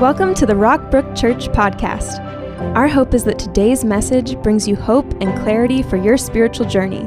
Welcome 0.00 0.32
to 0.36 0.46
the 0.46 0.54
Rockbrook 0.54 1.14
Church 1.14 1.48
podcast. 1.48 2.24
Our 2.74 2.88
hope 2.88 3.12
is 3.12 3.22
that 3.24 3.38
today's 3.38 3.84
message 3.84 4.34
brings 4.42 4.66
you 4.66 4.74
hope 4.74 5.04
and 5.20 5.38
clarity 5.42 5.82
for 5.82 5.98
your 5.98 6.16
spiritual 6.16 6.64
journey. 6.64 7.04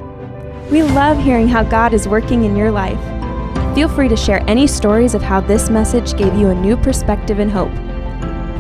We 0.69 0.83
love 0.83 1.17
hearing 1.17 1.47
how 1.47 1.63
God 1.63 1.95
is 1.95 2.07
working 2.07 2.43
in 2.43 2.55
your 2.55 2.69
life. 2.69 2.99
Feel 3.73 3.89
free 3.89 4.09
to 4.09 4.15
share 4.15 4.47
any 4.47 4.67
stories 4.67 5.15
of 5.15 5.23
how 5.23 5.41
this 5.41 5.71
message 5.71 6.15
gave 6.15 6.35
you 6.35 6.49
a 6.49 6.53
new 6.53 6.77
perspective 6.77 7.39
and 7.39 7.49
hope. 7.51 7.71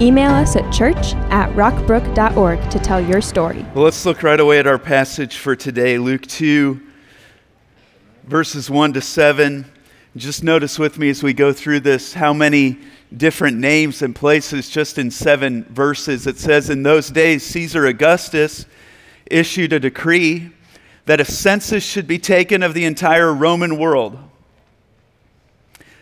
Email 0.01 0.31
us 0.31 0.55
at 0.55 0.73
church 0.73 1.13
at 1.29 1.51
rockbrook.org 1.51 2.71
to 2.71 2.79
tell 2.79 2.99
your 2.99 3.21
story. 3.21 3.63
Well, 3.75 3.83
let's 3.83 4.03
look 4.03 4.23
right 4.23 4.39
away 4.39 4.57
at 4.57 4.65
our 4.65 4.79
passage 4.79 5.37
for 5.37 5.55
today 5.55 5.99
Luke 5.99 6.25
2, 6.25 6.81
verses 8.23 8.67
1 8.67 8.93
to 8.93 9.01
7. 9.01 9.72
Just 10.15 10.43
notice 10.43 10.77
with 10.77 10.99
me 10.99 11.09
as 11.09 11.23
we 11.23 11.33
go 11.33 11.51
through 11.51 11.79
this 11.79 12.13
how 12.13 12.33
many 12.33 12.77
different 13.17 13.57
names 13.57 14.03
and 14.03 14.15
places 14.15 14.69
just 14.69 14.99
in 14.99 15.09
seven 15.09 15.63
verses. 15.65 16.27
It 16.27 16.37
says, 16.37 16.69
In 16.69 16.83
those 16.83 17.09
days, 17.09 17.43
Caesar 17.47 17.87
Augustus 17.87 18.67
issued 19.25 19.73
a 19.73 19.79
decree 19.79 20.51
that 21.05 21.19
a 21.19 21.25
census 21.25 21.83
should 21.83 22.05
be 22.05 22.19
taken 22.19 22.61
of 22.61 22.75
the 22.75 22.85
entire 22.85 23.33
Roman 23.33 23.77
world. 23.79 24.19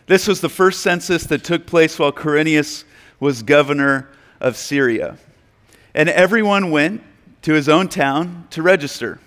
This 0.07 0.27
was 0.27 0.41
the 0.41 0.49
first 0.49 0.81
census 0.81 1.23
that 1.25 1.45
took 1.45 1.65
place 1.65 1.97
while 1.97 2.11
Quirinius 2.11 2.83
was 3.21 3.43
governor 3.43 4.09
of 4.41 4.57
Syria. 4.57 5.17
And 5.93 6.09
everyone 6.09 6.69
went 6.69 7.01
to 7.43 7.53
his 7.53 7.69
own 7.69 7.87
town 7.87 8.47
to 8.49 8.61
register. 8.61 9.19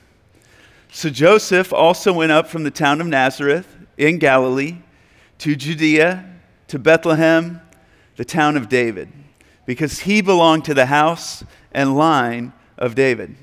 So 0.93 1.09
Joseph 1.09 1.73
also 1.73 2.13
went 2.13 2.33
up 2.33 2.49
from 2.49 2.65
the 2.65 2.71
town 2.71 3.01
of 3.01 3.07
Nazareth 3.07 3.75
in 3.97 4.19
Galilee 4.19 4.79
to 5.39 5.57
Judea, 5.57 6.25
to 6.69 6.79
Bethlehem 6.79 7.61
the 8.17 8.25
town 8.25 8.57
of 8.57 8.69
David, 8.69 9.11
because 9.67 10.01
he 10.01 10.21
belonged 10.21 10.65
to 10.67 10.75
the 10.75 10.87
house 10.87 11.45
and 11.73 11.97
line 11.97 12.53
of 12.79 12.95
David. 12.95 13.37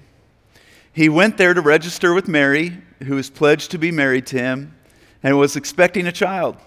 He 0.94 1.10
went 1.10 1.38
there 1.38 1.54
to 1.54 1.62
register 1.62 2.14
with 2.14 2.28
Mary, 2.28 2.82
who 3.04 3.16
was 3.16 3.30
pledged 3.30 3.72
to 3.72 3.78
be 3.78 3.92
married 3.92 4.26
to 4.28 4.38
him, 4.38 4.76
and 5.24 5.38
was 5.38 5.56
expecting 5.56 6.08
a 6.08 6.12
child. 6.12 6.58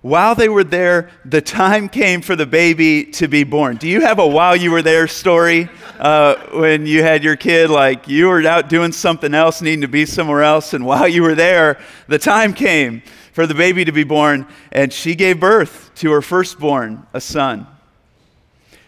While 0.00 0.36
they 0.36 0.48
were 0.48 0.64
there, 0.64 1.10
the 1.24 1.40
time 1.40 1.88
came 1.88 2.20
for 2.22 2.36
the 2.36 2.46
baby 2.46 3.04
to 3.12 3.26
be 3.26 3.42
born. 3.42 3.78
Do 3.78 3.88
you 3.88 4.00
have 4.02 4.20
a 4.20 4.26
while 4.26 4.54
you 4.54 4.70
were 4.70 4.82
there 4.82 5.08
story 5.08 5.68
uh, 5.98 6.36
when 6.52 6.86
you 6.86 7.02
had 7.02 7.24
your 7.24 7.34
kid? 7.34 7.68
Like 7.68 8.06
you 8.06 8.28
were 8.28 8.46
out 8.46 8.68
doing 8.68 8.92
something 8.92 9.34
else, 9.34 9.60
needing 9.60 9.80
to 9.80 9.88
be 9.88 10.06
somewhere 10.06 10.44
else, 10.44 10.72
and 10.72 10.86
while 10.86 11.08
you 11.08 11.22
were 11.22 11.34
there, 11.34 11.80
the 12.06 12.18
time 12.18 12.52
came 12.52 13.02
for 13.32 13.46
the 13.46 13.54
baby 13.54 13.84
to 13.84 13.92
be 13.92 14.04
born, 14.04 14.46
and 14.70 14.92
she 14.92 15.16
gave 15.16 15.40
birth 15.40 15.90
to 15.96 16.12
her 16.12 16.22
firstborn, 16.22 17.06
a 17.12 17.20
son. 17.20 17.66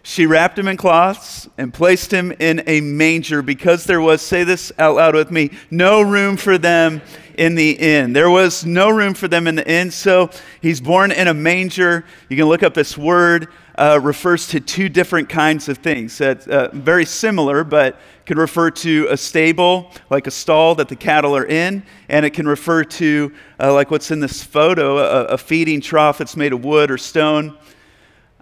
She 0.03 0.27
wrapped 0.27 0.59
him 0.59 0.67
in 0.67 0.77
cloths 0.77 1.49
and 1.59 1.75
placed 1.75 2.13
him 2.13 2.33
in 2.39 2.63
a 2.67 2.81
manger 2.81 3.43
because 3.43 3.85
there 3.85 4.01
was, 4.01 4.23
say 4.23 4.45
this 4.45 4.73
out 4.79 4.97
loud 4.97 5.15
with 5.15 5.31
me, 5.31 5.51
no 5.71 6.01
room 6.03 6.37
for 6.37 6.57
them 6.57 7.03
in 7.41 7.55
the 7.55 7.71
inn. 7.71 8.13
There 8.13 8.29
was 8.29 8.67
no 8.67 8.91
room 8.91 9.15
for 9.15 9.27
them 9.27 9.47
in 9.47 9.55
the 9.55 9.67
inn, 9.67 9.91
so 9.91 10.29
he's 10.61 10.79
born 10.79 11.11
in 11.11 11.27
a 11.27 11.33
manger. 11.33 12.05
You 12.29 12.37
can 12.37 12.45
look 12.45 12.63
up 12.63 12.75
this 12.75 12.99
word, 12.99 13.49
uh, 13.77 13.99
refers 14.03 14.47
to 14.49 14.61
two 14.61 14.91
different 14.91 15.31
kinds 15.31 15.67
of 15.71 15.79
things. 15.79 16.19
That's 16.19 16.47
uh, 16.47 16.69
very 16.75 17.07
similar, 17.07 17.65
but 17.65 17.99
can 18.27 18.39
refer 18.39 18.71
to 18.71 19.07
a 19.09 19.17
stable, 19.17 19.91
like 20.11 20.27
a 20.27 20.31
stall 20.31 20.75
that 20.75 20.89
the 20.89 20.97
cattle 20.97 21.35
are 21.35 21.47
in, 21.47 21.83
and 22.11 22.27
it 22.27 22.35
can 22.35 22.47
refer 22.47 22.85
to, 22.85 23.33
uh, 23.59 23.73
like 23.73 23.91
what's 23.91 24.11
in 24.11 24.21
this 24.21 24.45
photo, 24.45 24.99
a, 24.99 25.25
a, 25.29 25.39
feeding 25.39 25.81
trough 25.81 26.19
that's 26.19 26.37
made 26.37 26.53
of 26.53 26.63
wood 26.63 26.91
or 26.91 26.99
stone. 26.99 27.57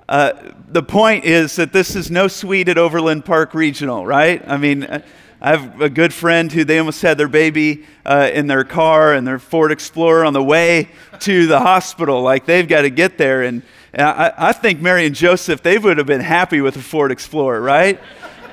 Uh, 0.08 0.32
the 0.70 0.82
point 0.82 1.24
is 1.24 1.54
that 1.54 1.72
this 1.72 1.94
is 1.94 2.10
no 2.10 2.26
suite 2.26 2.68
at 2.68 2.78
Overland 2.78 3.24
Park 3.24 3.54
Regional, 3.54 4.04
right? 4.04 4.42
I 4.48 4.56
mean, 4.56 4.82
uh, 4.82 5.02
I 5.40 5.50
have 5.50 5.80
a 5.80 5.88
good 5.88 6.12
friend 6.12 6.50
who 6.50 6.64
they 6.64 6.78
almost 6.78 7.00
had 7.00 7.16
their 7.16 7.28
baby 7.28 7.84
uh, 8.04 8.28
in 8.32 8.48
their 8.48 8.64
car 8.64 9.14
and 9.14 9.26
their 9.26 9.38
Ford 9.38 9.70
Explorer 9.70 10.24
on 10.24 10.32
the 10.32 10.42
way 10.42 10.88
to 11.20 11.46
the 11.46 11.60
hospital. 11.60 12.22
Like 12.22 12.44
they've 12.44 12.66
got 12.66 12.82
to 12.82 12.90
get 12.90 13.18
there. 13.18 13.42
And, 13.42 13.62
and 13.92 14.02
I, 14.02 14.34
I 14.36 14.52
think 14.52 14.80
Mary 14.80 15.06
and 15.06 15.14
Joseph, 15.14 15.62
they 15.62 15.78
would 15.78 15.98
have 15.98 16.08
been 16.08 16.20
happy 16.20 16.60
with 16.60 16.76
a 16.76 16.82
Ford 16.82 17.12
Explorer, 17.12 17.60
right? 17.60 18.00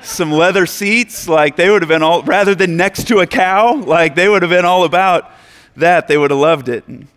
some 0.06 0.30
leather 0.30 0.66
seats. 0.66 1.28
Like 1.28 1.56
they 1.56 1.68
would 1.70 1.82
have 1.82 1.88
been 1.88 2.02
all, 2.02 2.22
rather 2.22 2.54
than 2.54 2.76
next 2.76 3.08
to 3.08 3.18
a 3.18 3.26
cow, 3.26 3.74
like 3.74 4.14
they 4.14 4.28
would 4.28 4.42
have 4.42 4.50
been 4.50 4.64
all 4.64 4.84
about 4.84 5.30
that. 5.76 6.08
They 6.08 6.16
would 6.16 6.30
have 6.30 6.40
loved 6.40 6.68
it. 6.68 6.86
And 6.86 7.08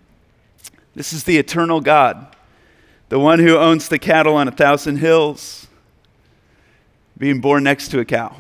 this 0.96 1.14
is 1.14 1.24
the 1.24 1.38
eternal 1.38 1.82
God, 1.82 2.36
the 3.10 3.20
one 3.20 3.40
who 3.40 3.56
owns 3.58 3.88
the 3.90 4.00
cattle 4.00 4.36
on 4.36 4.48
a 4.48 4.52
thousand 4.52 4.98
hills, 4.98 5.68
being 7.18 7.42
born 7.42 7.64
next 7.64 7.90
to 7.90 8.00
a 8.00 8.06
cow. 8.06 8.36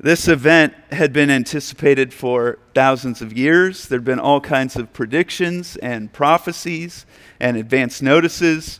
This 0.00 0.28
event 0.28 0.74
had 0.92 1.12
been 1.12 1.28
anticipated 1.28 2.14
for 2.14 2.60
thousands 2.72 3.20
of 3.20 3.36
years. 3.36 3.88
There 3.88 3.98
had 3.98 4.04
been 4.04 4.20
all 4.20 4.40
kinds 4.40 4.76
of 4.76 4.92
predictions 4.92 5.76
and 5.76 6.12
prophecies 6.12 7.04
and 7.40 7.56
advance 7.56 8.00
notices 8.00 8.78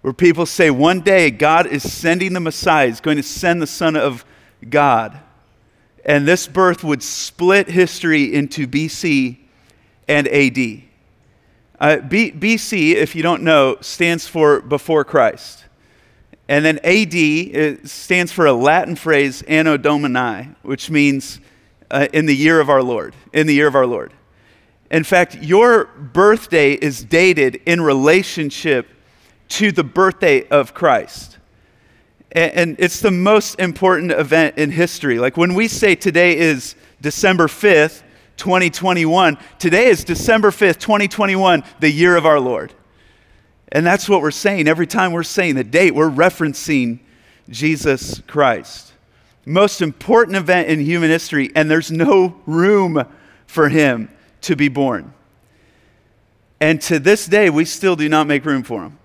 where 0.00 0.12
people 0.12 0.46
say 0.46 0.70
one 0.70 1.00
day 1.00 1.32
God 1.32 1.66
is 1.66 1.92
sending 1.92 2.34
the 2.34 2.40
Messiah, 2.40 2.86
is 2.86 3.00
going 3.00 3.16
to 3.16 3.22
send 3.22 3.60
the 3.60 3.66
Son 3.66 3.96
of 3.96 4.24
God. 4.70 5.18
And 6.04 6.26
this 6.26 6.46
birth 6.46 6.84
would 6.84 7.02
split 7.02 7.68
history 7.68 8.32
into 8.32 8.68
BC 8.68 9.38
and 10.06 10.28
AD. 10.28 10.82
Uh, 11.80 11.96
B- 11.98 12.30
BC, 12.30 12.94
if 12.94 13.16
you 13.16 13.24
don't 13.24 13.42
know, 13.42 13.76
stands 13.80 14.28
for 14.28 14.60
before 14.60 15.04
Christ. 15.04 15.64
And 16.48 16.64
then 16.64 16.78
AD 16.82 17.88
stands 17.88 18.32
for 18.32 18.46
a 18.46 18.52
Latin 18.52 18.96
phrase, 18.96 19.42
Anno 19.42 19.76
Domini, 19.76 20.48
which 20.62 20.88
means 20.90 21.40
uh, 21.90 22.08
in 22.12 22.26
the 22.26 22.34
year 22.34 22.58
of 22.60 22.70
our 22.70 22.82
Lord, 22.82 23.14
in 23.32 23.46
the 23.46 23.54
year 23.54 23.68
of 23.68 23.74
our 23.74 23.86
Lord. 23.86 24.12
In 24.90 25.04
fact, 25.04 25.36
your 25.36 25.84
birthday 25.84 26.72
is 26.72 27.04
dated 27.04 27.56
in 27.66 27.82
relationship 27.82 28.88
to 29.48 29.72
the 29.72 29.84
birthday 29.84 30.48
of 30.48 30.72
Christ. 30.72 31.38
And 32.32 32.76
it's 32.78 33.00
the 33.00 33.10
most 33.10 33.58
important 33.58 34.12
event 34.12 34.58
in 34.58 34.70
history. 34.70 35.18
Like 35.18 35.36
when 35.36 35.54
we 35.54 35.66
say 35.66 35.94
today 35.94 36.36
is 36.36 36.74
December 37.00 37.46
5th, 37.46 38.02
2021, 38.36 39.38
today 39.58 39.86
is 39.86 40.04
December 40.04 40.50
5th, 40.50 40.78
2021, 40.78 41.64
the 41.80 41.90
year 41.90 42.16
of 42.16 42.26
our 42.26 42.38
Lord. 42.38 42.74
And 43.70 43.86
that's 43.86 44.08
what 44.08 44.22
we're 44.22 44.30
saying. 44.30 44.68
Every 44.68 44.86
time 44.86 45.12
we're 45.12 45.22
saying 45.22 45.56
the 45.56 45.64
date, 45.64 45.94
we're 45.94 46.10
referencing 46.10 47.00
Jesus 47.50 48.20
Christ. 48.26 48.92
Most 49.44 49.80
important 49.80 50.36
event 50.36 50.68
in 50.68 50.80
human 50.80 51.10
history, 51.10 51.50
and 51.54 51.70
there's 51.70 51.90
no 51.90 52.36
room 52.46 53.04
for 53.46 53.68
him 53.68 54.10
to 54.42 54.56
be 54.56 54.68
born. 54.68 55.12
And 56.60 56.80
to 56.82 56.98
this 56.98 57.26
day, 57.26 57.50
we 57.50 57.64
still 57.64 57.96
do 57.96 58.08
not 58.08 58.26
make 58.26 58.44
room 58.44 58.62
for 58.62 58.82
him. 58.82 58.98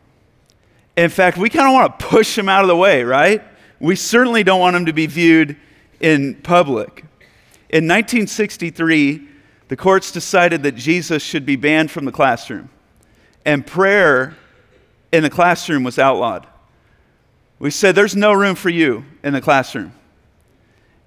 In 0.96 1.10
fact, 1.10 1.38
we 1.38 1.50
kind 1.50 1.68
of 1.68 1.74
want 1.74 2.00
to 2.00 2.06
push 2.06 2.38
him 2.38 2.50
out 2.50 2.62
of 2.62 2.68
the 2.68 2.76
way, 2.76 3.04
right? 3.04 3.44
We 3.80 3.96
certainly 3.96 4.44
don't 4.44 4.60
want 4.60 4.76
him 4.76 4.86
to 4.86 4.94
be 4.94 5.08
viewed 5.08 5.58
in 6.00 6.36
public. 6.36 7.06
In 7.70 7.88
1963, 7.88 9.28
the 9.70 9.78
courts 9.78 10.12
decided 10.12 10.64
that 10.64 10.76
Jesus 10.76 11.24
should 11.24 11.46
be 11.46 11.56
banned 11.56 11.90
from 11.90 12.06
the 12.06 12.12
classroom, 12.12 12.70
and 13.46 13.66
prayer 13.66 14.36
in 15.14 15.22
the 15.22 15.30
classroom 15.30 15.84
was 15.84 16.00
outlawed. 16.00 16.48
We 17.60 17.70
said, 17.70 17.96
There's 17.96 18.16
no 18.16 18.34
room 18.34 18.56
for 18.56 18.70
you 18.70 19.06
in 19.24 19.32
the 19.32 19.42
classroom. 19.42 19.94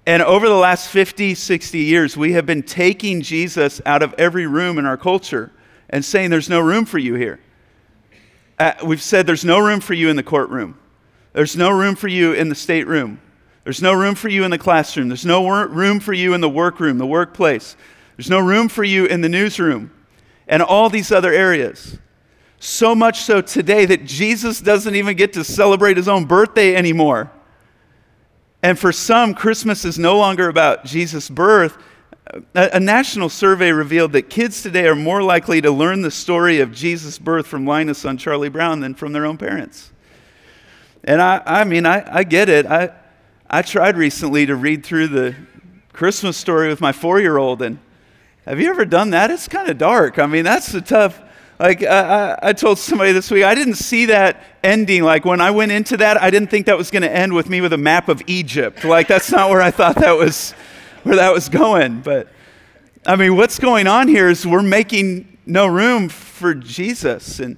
And 0.07 0.23
over 0.23 0.47
the 0.47 0.55
last 0.55 0.87
50, 0.87 1.35
60 1.35 1.77
years, 1.77 2.15
we 2.15 2.31
have 2.31 2.45
been 2.45 2.63
taking 2.63 3.21
Jesus 3.21 3.81
out 3.85 4.01
of 4.01 4.13
every 4.13 4.47
room 4.47 4.79
in 4.79 4.85
our 4.85 4.95
culture 4.95 5.51
and 5.89 6.03
saying, 6.03 6.29
There's 6.29 6.49
no 6.49 6.61
room 6.61 6.85
for 6.85 6.97
you 6.97 7.15
here. 7.15 7.41
Uh, 8.57 8.73
we've 8.83 9.01
said 9.01 9.27
there's 9.27 9.45
no 9.45 9.59
room 9.59 9.81
for 9.81 9.93
you 9.93 10.09
in 10.09 10.15
the 10.15 10.23
courtroom. 10.23 10.79
There's 11.33 11.55
no 11.55 11.69
room 11.69 11.95
for 11.95 12.07
you 12.07 12.31
in 12.31 12.49
the 12.49 12.55
stateroom. 12.55 13.21
There's 13.65 13.81
no 13.81 13.93
room 13.93 14.15
for 14.15 14.29
you 14.29 14.45
in 14.45 14.51
the 14.51 14.57
classroom. 14.57 15.09
There's 15.09 15.25
no 15.25 15.41
wor- 15.41 15.67
room 15.67 15.99
for 15.99 16.13
you 16.13 16.33
in 16.33 16.41
the 16.41 16.49
workroom, 16.49 16.97
the 16.97 17.05
workplace. 17.05 17.75
There's 18.15 18.29
no 18.29 18.39
room 18.39 18.69
for 18.69 18.85
you 18.85 19.05
in 19.05 19.19
the 19.21 19.29
newsroom 19.29 19.91
and 20.47 20.63
all 20.63 20.89
these 20.89 21.11
other 21.11 21.31
areas. 21.31 21.99
So 22.59 22.95
much 22.95 23.21
so 23.21 23.41
today 23.41 23.85
that 23.85 24.05
Jesus 24.05 24.59
doesn't 24.59 24.95
even 24.95 25.15
get 25.15 25.33
to 25.33 25.43
celebrate 25.43 25.97
his 25.97 26.07
own 26.07 26.25
birthday 26.25 26.75
anymore. 26.75 27.31
And 28.63 28.77
for 28.77 28.91
some, 28.91 29.33
Christmas 29.33 29.85
is 29.85 29.99
no 29.99 30.17
longer 30.17 30.49
about 30.49 30.83
Jesus' 30.83 31.29
birth, 31.29 31.77
a, 32.55 32.69
a, 32.73 32.79
national 32.79 33.29
survey 33.29 33.71
revealed 33.71 34.11
that 34.13 34.23
kids 34.23 34.61
today 34.61 34.87
are 34.87 34.95
more 34.95 35.23
likely 35.23 35.61
to 35.61 35.71
learn 35.71 36.01
the 36.01 36.11
story 36.11 36.59
of 36.59 36.73
Jesus' 36.73 37.17
birth 37.17 37.47
from 37.47 37.65
Linus 37.65 38.05
on 38.05 38.17
Charlie 38.17 38.49
Brown 38.49 38.79
than 38.79 38.95
from 38.95 39.13
their 39.13 39.25
own 39.25 39.37
parents. 39.37 39.91
And 41.03 41.21
I, 41.21 41.41
I 41.45 41.63
mean, 41.63 41.85
I, 41.85 42.03
I 42.17 42.23
get 42.23 42.49
it. 42.49 42.65
I, 42.65 42.91
I 43.49 43.61
tried 43.61 43.95
recently 43.95 44.45
to 44.45 44.55
read 44.55 44.85
through 44.85 45.07
the 45.07 45.35
Christmas 45.93 46.35
story 46.35 46.67
with 46.67 46.81
my 46.81 46.91
four 46.91 47.19
year 47.19 47.37
old, 47.37 47.61
and 47.61 47.79
have 48.45 48.59
you 48.59 48.69
ever 48.69 48.85
done 48.85 49.11
that? 49.11 49.31
It's 49.31 49.47
kind 49.47 49.69
of 49.69 49.77
dark. 49.77 50.19
I 50.19 50.25
mean, 50.25 50.43
that's 50.43 50.73
a 50.73 50.81
tough 50.81 51.21
Like, 51.59 51.81
uh, 51.81 52.37
I 52.39 52.53
told 52.53 52.77
somebody 52.77 53.13
this 53.13 53.31
week, 53.31 53.43
I 53.43 53.55
didn't 53.55 53.75
see 53.75 54.05
that 54.05 54.43
ending. 54.63 55.03
Like, 55.03 55.25
when 55.25 55.41
I 55.41 55.49
went 55.49 55.71
into 55.71 55.97
that, 55.97 56.21
I 56.21 56.29
didn't 56.29 56.49
think 56.49 56.67
that 56.67 56.77
was 56.77 56.91
going 56.91 57.01
to 57.01 57.11
end 57.11 57.33
with 57.33 57.49
me 57.49 57.61
with 57.61 57.73
a 57.73 57.77
map 57.77 58.09
of 58.09 58.21
Egypt. 58.27 58.83
Like, 58.83 59.07
that's 59.07 59.31
not 59.31 59.49
where 59.49 59.61
I 59.61 59.71
thought 59.71 59.95
that 59.95 60.15
was, 60.15 60.51
where 61.01 61.15
that 61.15 61.33
was 61.33 61.49
going. 61.49 62.01
But, 62.01 62.31
I 63.07 63.15
mean, 63.15 63.35
what's 63.35 63.57
going 63.57 63.87
on 63.87 64.07
here 64.07 64.29
is 64.29 64.45
we're 64.45 64.61
making 64.61 65.39
no 65.47 65.65
room 65.65 66.09
for 66.09 66.53
Jesus. 66.53 67.39
And, 67.39 67.57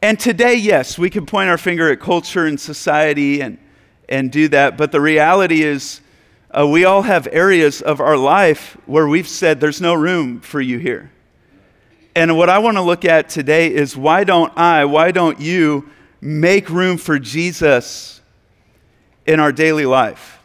and 0.00 0.20
today, 0.20 0.54
yes, 0.54 0.96
we 0.96 1.10
can 1.10 1.26
point 1.26 1.50
our 1.50 1.58
finger 1.58 1.90
at 1.90 1.98
culture 1.98 2.46
and 2.46 2.60
society 2.60 3.40
and, 3.40 3.58
and 4.08 4.30
do 4.30 4.46
that. 4.48 4.76
But 4.76 4.92
the 4.92 5.00
reality 5.00 5.62
is, 5.62 6.02
uh, 6.56 6.68
we 6.68 6.84
all 6.84 7.02
have 7.02 7.26
areas 7.32 7.82
of 7.82 7.98
our 7.98 8.16
life 8.16 8.76
where 8.86 9.08
we've 9.08 9.26
said, 9.26 9.58
there's 9.58 9.80
no 9.80 9.94
room 9.94 10.40
for 10.40 10.60
you 10.60 10.78
here. 10.78 11.10
And 12.14 12.36
what 12.36 12.50
I 12.50 12.58
want 12.58 12.76
to 12.76 12.82
look 12.82 13.06
at 13.06 13.30
today 13.30 13.72
is 13.72 13.96
why 13.96 14.24
don't 14.24 14.56
I, 14.56 14.84
why 14.84 15.12
don't 15.12 15.40
you 15.40 15.88
make 16.20 16.68
room 16.68 16.98
for 16.98 17.18
Jesus 17.18 18.20
in 19.26 19.40
our 19.40 19.50
daily 19.50 19.86
life? 19.86 20.38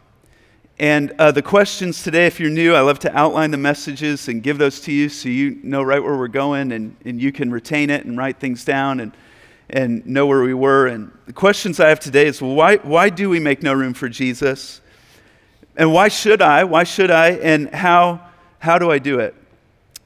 And 0.78 1.12
uh, 1.18 1.30
the 1.30 1.42
questions 1.42 2.02
today, 2.02 2.26
if 2.26 2.40
you're 2.40 2.50
new, 2.50 2.74
I 2.74 2.80
love 2.80 3.00
to 3.00 3.14
outline 3.14 3.50
the 3.50 3.58
messages 3.58 4.28
and 4.28 4.42
give 4.42 4.56
those 4.56 4.80
to 4.82 4.92
you 4.92 5.10
so 5.10 5.28
you 5.28 5.58
know 5.62 5.82
right 5.82 6.02
where 6.02 6.16
we're 6.16 6.28
going 6.28 6.72
and, 6.72 6.96
and 7.04 7.20
you 7.20 7.32
can 7.32 7.50
retain 7.50 7.90
it 7.90 8.06
and 8.06 8.16
write 8.16 8.38
things 8.38 8.64
down 8.64 9.00
and, 9.00 9.12
and 9.68 10.06
know 10.06 10.24
where 10.26 10.42
we 10.42 10.54
were. 10.54 10.86
And 10.86 11.12
the 11.26 11.32
questions 11.34 11.80
I 11.80 11.88
have 11.90 12.00
today 12.00 12.28
is 12.28 12.40
why, 12.40 12.76
why 12.76 13.10
do 13.10 13.28
we 13.28 13.40
make 13.40 13.62
no 13.62 13.74
room 13.74 13.92
for 13.92 14.08
Jesus? 14.08 14.80
And 15.76 15.92
why 15.92 16.08
should 16.08 16.40
I? 16.40 16.64
Why 16.64 16.84
should 16.84 17.10
I? 17.10 17.32
And 17.32 17.74
how, 17.74 18.26
how 18.58 18.78
do 18.78 18.90
I 18.90 18.98
do 18.98 19.18
it? 19.18 19.34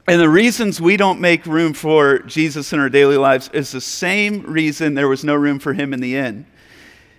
And 0.05 0.19
the 0.19 0.29
reasons 0.29 0.81
we 0.81 0.97
don't 0.97 1.21
make 1.21 1.45
room 1.45 1.73
for 1.73 2.19
Jesus 2.19 2.73
in 2.73 2.79
our 2.79 2.89
daily 2.89 3.15
lives 3.15 3.49
is 3.53 3.71
the 3.71 3.79
same 3.79 4.41
reason 4.41 4.95
there 4.95 5.07
was 5.07 5.23
no 5.23 5.33
room 5.33 5.59
for 5.59 5.73
him 5.73 5.93
in 5.93 6.01
the 6.01 6.17
inn. 6.17 6.45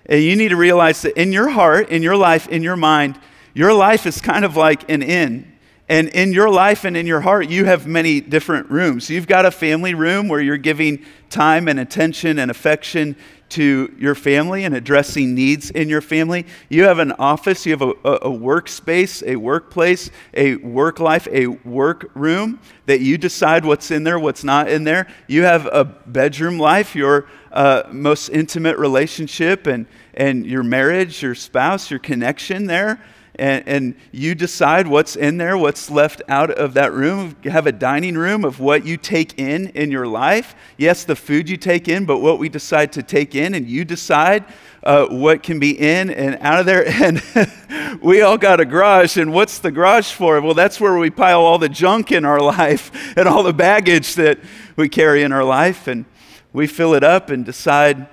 And 0.07 0.23
you 0.23 0.37
need 0.37 0.49
to 0.49 0.57
realize 0.57 1.01
that 1.03 1.19
in 1.19 1.33
your 1.33 1.49
heart, 1.49 1.89
in 1.89 2.03
your 2.03 2.17
life, 2.17 2.47
in 2.49 2.63
your 2.63 2.77
mind, 2.77 3.19
your 3.55 3.73
life 3.73 4.05
is 4.05 4.21
kind 4.21 4.45
of 4.45 4.55
like 4.57 4.91
an 4.91 5.03
inn. 5.03 5.51
And 5.89 6.09
in 6.09 6.33
your 6.33 6.51
life 6.51 6.85
and 6.85 6.97
in 6.97 7.07
your 7.07 7.23
heart, 7.23 7.49
you 7.49 7.65
have 7.65 7.87
many 7.87 8.21
different 8.21 8.71
rooms. 8.71 9.09
You've 9.09 9.27
got 9.27 9.47
a 9.47 9.51
family 9.51 9.95
room 9.95 10.29
where 10.29 10.41
you're 10.41 10.57
giving 10.59 11.05
time 11.31 11.69
and 11.69 11.81
attention 11.81 12.39
and 12.39 12.51
affection 12.51 13.17
to 13.51 13.95
your 13.99 14.15
family 14.15 14.65
and 14.65 14.75
addressing 14.75 15.35
needs 15.35 15.71
in 15.71 15.89
your 15.89 16.01
family. 16.01 16.47
You 16.69 16.85
have 16.85 16.99
an 16.99 17.13
office, 17.13 17.67
you 17.67 17.73
have 17.73 17.83
a, 17.83 17.91
a, 18.05 18.13
a, 18.13 18.31
workspace, 18.31 19.23
a 19.27 19.37
workplace, 19.37 20.11
a 20.35 20.57
work 20.57 21.01
life, 21.01 21.29
a 21.31 21.47
work 21.47 22.11
room 22.15 22.59
that 22.87 23.01
you 23.01 23.19
decide 23.19 23.65
what's 23.65 23.91
in 23.91 24.05
there, 24.05 24.19
what's 24.19 24.45
not 24.45 24.69
in 24.69 24.85
there. 24.85 25.07
You 25.29 25.43
have 25.43 25.67
a 25.67 25.85
bedroom 25.85 26.59
life, 26.59 26.95
your 26.97 27.27
uh, 27.53 27.85
most 27.93 28.29
intimate 28.31 28.79
relationship, 28.79 29.67
and, 29.67 29.87
and 30.15 30.47
your 30.47 30.63
marriage, 30.63 31.23
your 31.23 31.35
spouse, 31.35 31.91
your 31.91 32.01
connection 32.01 32.67
there 32.67 33.01
and, 33.37 33.67
and, 33.67 33.95
you 34.13 34.35
decide 34.35 34.87
what's 34.87 35.17
in 35.17 35.39
there, 35.39 35.59
what's 35.59 35.91
left 35.91 36.23
out 36.29 36.51
of 36.51 36.75
that 36.75 36.93
room. 36.93 37.37
You 37.43 37.51
have 37.51 37.67
a 37.67 37.73
dining 37.73 38.17
room 38.17 38.45
of 38.45 38.61
what 38.61 38.87
you 38.87 38.97
take 38.97 39.39
in 39.39 39.69
in 39.71 39.91
your 39.91 40.07
life. 40.07 40.55
Yes, 40.77 41.05
the 41.05 41.17
food 41.17 41.49
you 41.49 41.57
take 41.57 41.89
in, 41.89 42.05
but 42.05 42.19
what 42.19 42.39
we 42.39 42.49
decide 42.49 42.93
to 42.93 43.03
take 43.03 43.35
in, 43.35 43.55
and 43.55 43.67
you 43.69 43.85
decide 43.85 44.45
uh, 44.85 45.07
what 45.07 45.43
can 45.43 45.59
be 45.59 45.71
in 45.71 46.11
and 46.11 46.39
out 46.41 46.61
of 46.61 46.67
there. 46.67 46.85
And 47.05 48.01
we 48.03 48.23
all 48.23 48.39
got 48.39 48.61
a 48.61 48.65
garage, 48.65 49.17
and 49.17 49.33
what's 49.33 49.59
the 49.59 49.73
garage 49.73 50.13
for? 50.13 50.41
Well, 50.41 50.55
that's 50.55 50.81
where 50.81 50.97
we 50.97 51.11
pile 51.11 51.41
all 51.41 51.59
the 51.59 51.69
junk 51.69 52.13
in 52.13 52.25
our 52.25 52.41
life 52.59 53.17
and 53.17 53.27
all 53.27 53.43
the 53.43 53.53
baggage 53.53 54.15
that 54.15 54.39
we 54.77 54.89
carry 54.89 55.23
in 55.23 55.33
our 55.33 55.45
life, 55.45 55.89
and 55.89 56.05
we 56.53 56.67
fill 56.67 56.95
it 56.95 57.03
up 57.03 57.31
and 57.31 57.45
decide 57.45 58.07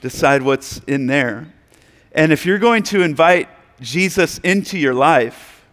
decide 0.00 0.42
what's 0.42 0.78
in 0.86 1.06
there. 1.06 1.52
And 2.12 2.32
if 2.32 2.46
you're 2.46 2.58
going 2.58 2.82
to 2.84 3.02
invite 3.02 3.48
Jesus 3.80 4.38
into 4.38 4.78
your 4.78 4.94
life, 4.94 5.64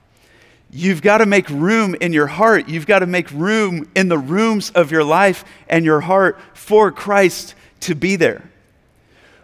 you've 0.70 1.02
got 1.02 1.20
to 1.20 1.26
make 1.26 1.50
room 1.50 1.96
in 2.00 2.14
your 2.14 2.28
heart. 2.28 2.68
You've 2.68 2.88
got 2.88 3.00
to 3.00 3.06
make 3.06 3.32
room 3.32 3.90
in 3.96 4.10
the 4.10 4.18
rooms 4.18 4.70
of 4.72 4.92
your 4.92 5.04
life 5.04 5.46
and 5.68 5.86
your 5.86 6.02
heart 6.02 6.40
for 6.54 6.92
Christ 6.92 7.56
to 7.82 7.96
be 7.96 8.16
there. 8.16 8.50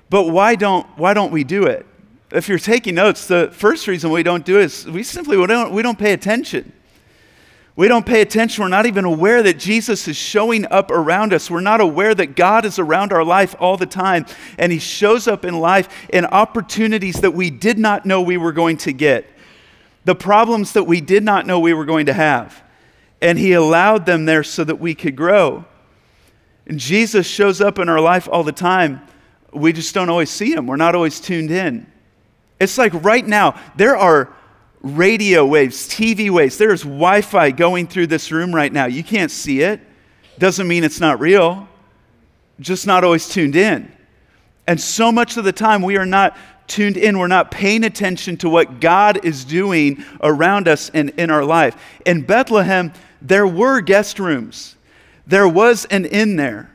But 0.10 0.30
why 0.30 0.56
don't, 0.56 0.86
why 0.98 1.14
don't 1.14 1.32
we 1.32 1.44
do 1.44 1.64
it? 1.66 1.86
If 2.32 2.50
you're 2.50 2.60
taking 2.60 2.96
notes, 2.96 3.28
the 3.28 3.50
first 3.54 3.88
reason 3.88 4.12
we 4.12 4.24
don't 4.24 4.46
do 4.46 4.60
it 4.60 4.66
is 4.66 4.88
we 4.88 5.04
simply 5.04 5.38
we 5.38 5.48
don't, 5.48 5.72
we 5.72 5.82
don't 5.82 6.00
pay 6.00 6.14
attention. 6.14 6.72
We 7.76 7.88
don't 7.88 8.06
pay 8.06 8.22
attention. 8.22 8.64
We're 8.64 8.70
not 8.70 8.86
even 8.86 9.04
aware 9.04 9.42
that 9.42 9.58
Jesus 9.58 10.08
is 10.08 10.16
showing 10.16 10.66
up 10.68 10.92
around 10.92 11.34
us. 11.34 11.50
We're 11.50 11.60
not 11.60 11.82
aware 11.82 12.14
that 12.14 12.36
God 12.36 12.66
is 12.66 12.78
around 12.78 13.12
our 13.12 13.24
life 13.24 13.56
all 13.60 13.78
the 13.78 13.88
time. 13.88 14.28
And 14.60 14.72
He 14.72 14.78
shows 14.78 15.28
up 15.28 15.44
in 15.44 15.60
life 15.60 15.90
in 16.10 16.26
opportunities 16.26 17.22
that 17.22 17.32
we 17.32 17.50
did 17.50 17.80
not 17.80 18.06
know 18.06 18.22
we 18.22 18.38
were 18.38 18.52
going 18.52 18.78
to 18.78 18.94
get, 18.94 19.28
the 20.06 20.14
problems 20.14 20.74
that 20.74 20.84
we 20.84 21.02
did 21.02 21.24
not 21.24 21.48
know 21.48 21.60
we 21.60 21.74
were 21.74 21.86
going 21.86 22.06
to 22.06 22.14
have. 22.14 22.62
And 23.22 23.40
He 23.40 23.54
allowed 23.54 24.06
them 24.06 24.26
there 24.26 24.44
so 24.44 24.64
that 24.64 24.80
we 24.80 24.94
could 24.94 25.16
grow. 25.16 25.66
And 26.68 26.80
Jesus 26.80 27.26
shows 27.26 27.60
up 27.60 27.80
in 27.80 27.90
our 27.90 28.00
life 28.00 28.30
all 28.32 28.44
the 28.44 28.52
time. 28.52 29.02
We 29.52 29.74
just 29.74 29.96
don't 29.96 30.10
always 30.10 30.30
see 30.30 30.54
Him, 30.54 30.68
we're 30.68 30.76
not 30.76 30.94
always 30.94 31.20
tuned 31.20 31.50
in. 31.50 31.92
It's 32.60 32.78
like 32.78 32.94
right 33.04 33.26
now, 33.26 33.60
there 33.76 33.98
are 33.98 34.32
radio 34.84 35.46
waves, 35.46 35.88
TV 35.88 36.30
waves. 36.30 36.58
There's 36.58 36.84
Wi 36.84 37.22
Fi 37.22 37.52
going 37.52 37.88
through 37.88 38.08
this 38.08 38.32
room 38.32 38.54
right 38.54 38.72
now. 38.72 38.86
You 38.86 39.04
can't 39.04 39.32
see 39.32 39.62
it. 39.62 39.80
Doesn't 40.38 40.68
mean 40.68 40.84
it's 40.84 41.00
not 41.00 41.20
real, 41.20 41.68
just 42.60 42.86
not 42.86 43.04
always 43.04 43.28
tuned 43.28 43.56
in. 43.56 43.92
And 44.68 44.80
so 44.80 45.12
much 45.12 45.38
of 45.38 45.44
the 45.44 45.52
time, 45.52 45.82
we 45.82 45.98
are 45.98 46.06
not 46.06 46.38
tuned 46.68 46.98
in. 46.98 47.18
We're 47.18 47.28
not 47.28 47.52
paying 47.52 47.84
attention 47.84 48.38
to 48.38 48.50
what 48.50 48.80
God 48.80 49.26
is 49.26 49.46
doing 49.46 50.04
around 50.22 50.68
us 50.68 50.90
and 50.94 51.10
in 51.12 51.30
our 51.30 51.44
life. 51.44 51.76
In 52.06 52.22
Bethlehem, 52.22 52.94
there 53.22 53.48
were 53.48 53.82
guest 53.82 54.20
rooms, 54.20 54.76
there 55.26 55.48
was 55.48 55.86
an 55.86 56.06
inn 56.06 56.36
there. 56.36 56.70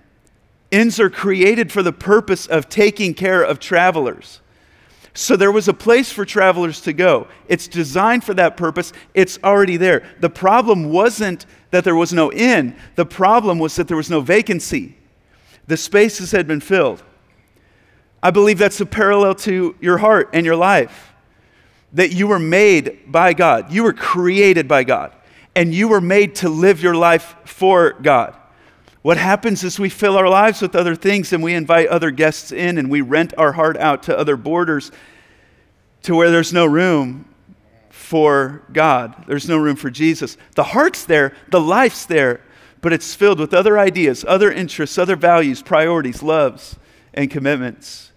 Inns 0.70 1.00
are 1.00 1.08
created 1.08 1.72
for 1.72 1.82
the 1.82 1.94
purpose 1.94 2.46
of 2.46 2.68
taking 2.68 3.14
care 3.14 3.42
of 3.42 3.58
travelers. 3.58 4.40
So 5.18 5.34
there 5.34 5.50
was 5.50 5.66
a 5.66 5.74
place 5.74 6.12
for 6.12 6.24
travelers 6.24 6.80
to 6.82 6.92
go. 6.92 7.26
It's 7.48 7.66
designed 7.66 8.22
for 8.22 8.34
that 8.34 8.56
purpose, 8.56 8.92
it's 9.14 9.36
already 9.42 9.76
there. 9.76 10.08
The 10.20 10.30
problem 10.30 10.92
wasn't 10.92 11.44
that 11.72 11.82
there 11.82 11.96
was 11.96 12.12
no 12.12 12.30
inn, 12.30 12.76
the 12.94 13.04
problem 13.04 13.58
was 13.58 13.74
that 13.74 13.88
there 13.88 13.96
was 13.96 14.10
no 14.10 14.20
vacancy. 14.20 14.96
The 15.66 15.76
spaces 15.76 16.30
had 16.30 16.46
been 16.46 16.60
filled. 16.60 17.02
I 18.22 18.30
believe 18.30 18.58
that's 18.58 18.80
a 18.80 18.86
parallel 18.86 19.34
to 19.34 19.74
your 19.80 19.98
heart 19.98 20.30
and 20.34 20.46
your 20.46 20.54
life. 20.54 21.12
That 21.94 22.12
you 22.12 22.28
were 22.28 22.38
made 22.38 23.10
by 23.10 23.32
God, 23.32 23.72
you 23.72 23.82
were 23.82 23.94
created 23.94 24.68
by 24.68 24.84
God, 24.84 25.12
and 25.56 25.74
you 25.74 25.88
were 25.88 26.00
made 26.00 26.36
to 26.36 26.48
live 26.48 26.80
your 26.80 26.94
life 26.94 27.34
for 27.44 27.94
God. 27.94 28.36
What 29.08 29.16
happens 29.16 29.64
is 29.64 29.78
we 29.78 29.88
fill 29.88 30.18
our 30.18 30.28
lives 30.28 30.60
with 30.60 30.76
other 30.76 30.94
things 30.94 31.32
and 31.32 31.42
we 31.42 31.54
invite 31.54 31.88
other 31.88 32.10
guests 32.10 32.52
in 32.52 32.76
and 32.76 32.90
we 32.90 33.00
rent 33.00 33.32
our 33.38 33.52
heart 33.52 33.78
out 33.78 34.02
to 34.02 34.18
other 34.18 34.36
boarders 34.36 34.92
to 36.02 36.14
where 36.14 36.30
there's 36.30 36.52
no 36.52 36.66
room 36.66 37.24
for 37.88 38.64
God. 38.70 39.24
There's 39.26 39.48
no 39.48 39.56
room 39.56 39.76
for 39.76 39.88
Jesus. 39.88 40.36
The 40.56 40.62
heart's 40.62 41.06
there, 41.06 41.34
the 41.50 41.58
life's 41.58 42.04
there, 42.04 42.42
but 42.82 42.92
it's 42.92 43.14
filled 43.14 43.40
with 43.40 43.54
other 43.54 43.78
ideas, 43.78 44.26
other 44.28 44.52
interests, 44.52 44.98
other 44.98 45.16
values, 45.16 45.62
priorities, 45.62 46.22
loves, 46.22 46.76
and 47.14 47.30
commitments. 47.30 48.12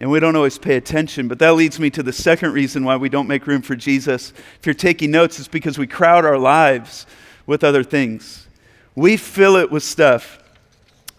And 0.00 0.12
we 0.12 0.20
don't 0.20 0.36
always 0.36 0.58
pay 0.58 0.76
attention. 0.76 1.26
But 1.26 1.40
that 1.40 1.54
leads 1.54 1.80
me 1.80 1.90
to 1.90 2.04
the 2.04 2.12
second 2.12 2.52
reason 2.52 2.84
why 2.84 2.94
we 2.94 3.08
don't 3.08 3.26
make 3.26 3.48
room 3.48 3.62
for 3.62 3.74
Jesus. 3.74 4.32
If 4.60 4.64
you're 4.64 4.74
taking 4.74 5.10
notes, 5.10 5.40
it's 5.40 5.48
because 5.48 5.76
we 5.76 5.88
crowd 5.88 6.24
our 6.24 6.38
lives 6.38 7.04
with 7.46 7.64
other 7.64 7.82
things. 7.82 8.46
We 8.94 9.16
fill 9.16 9.56
it 9.56 9.70
with 9.70 9.82
stuff. 9.82 10.38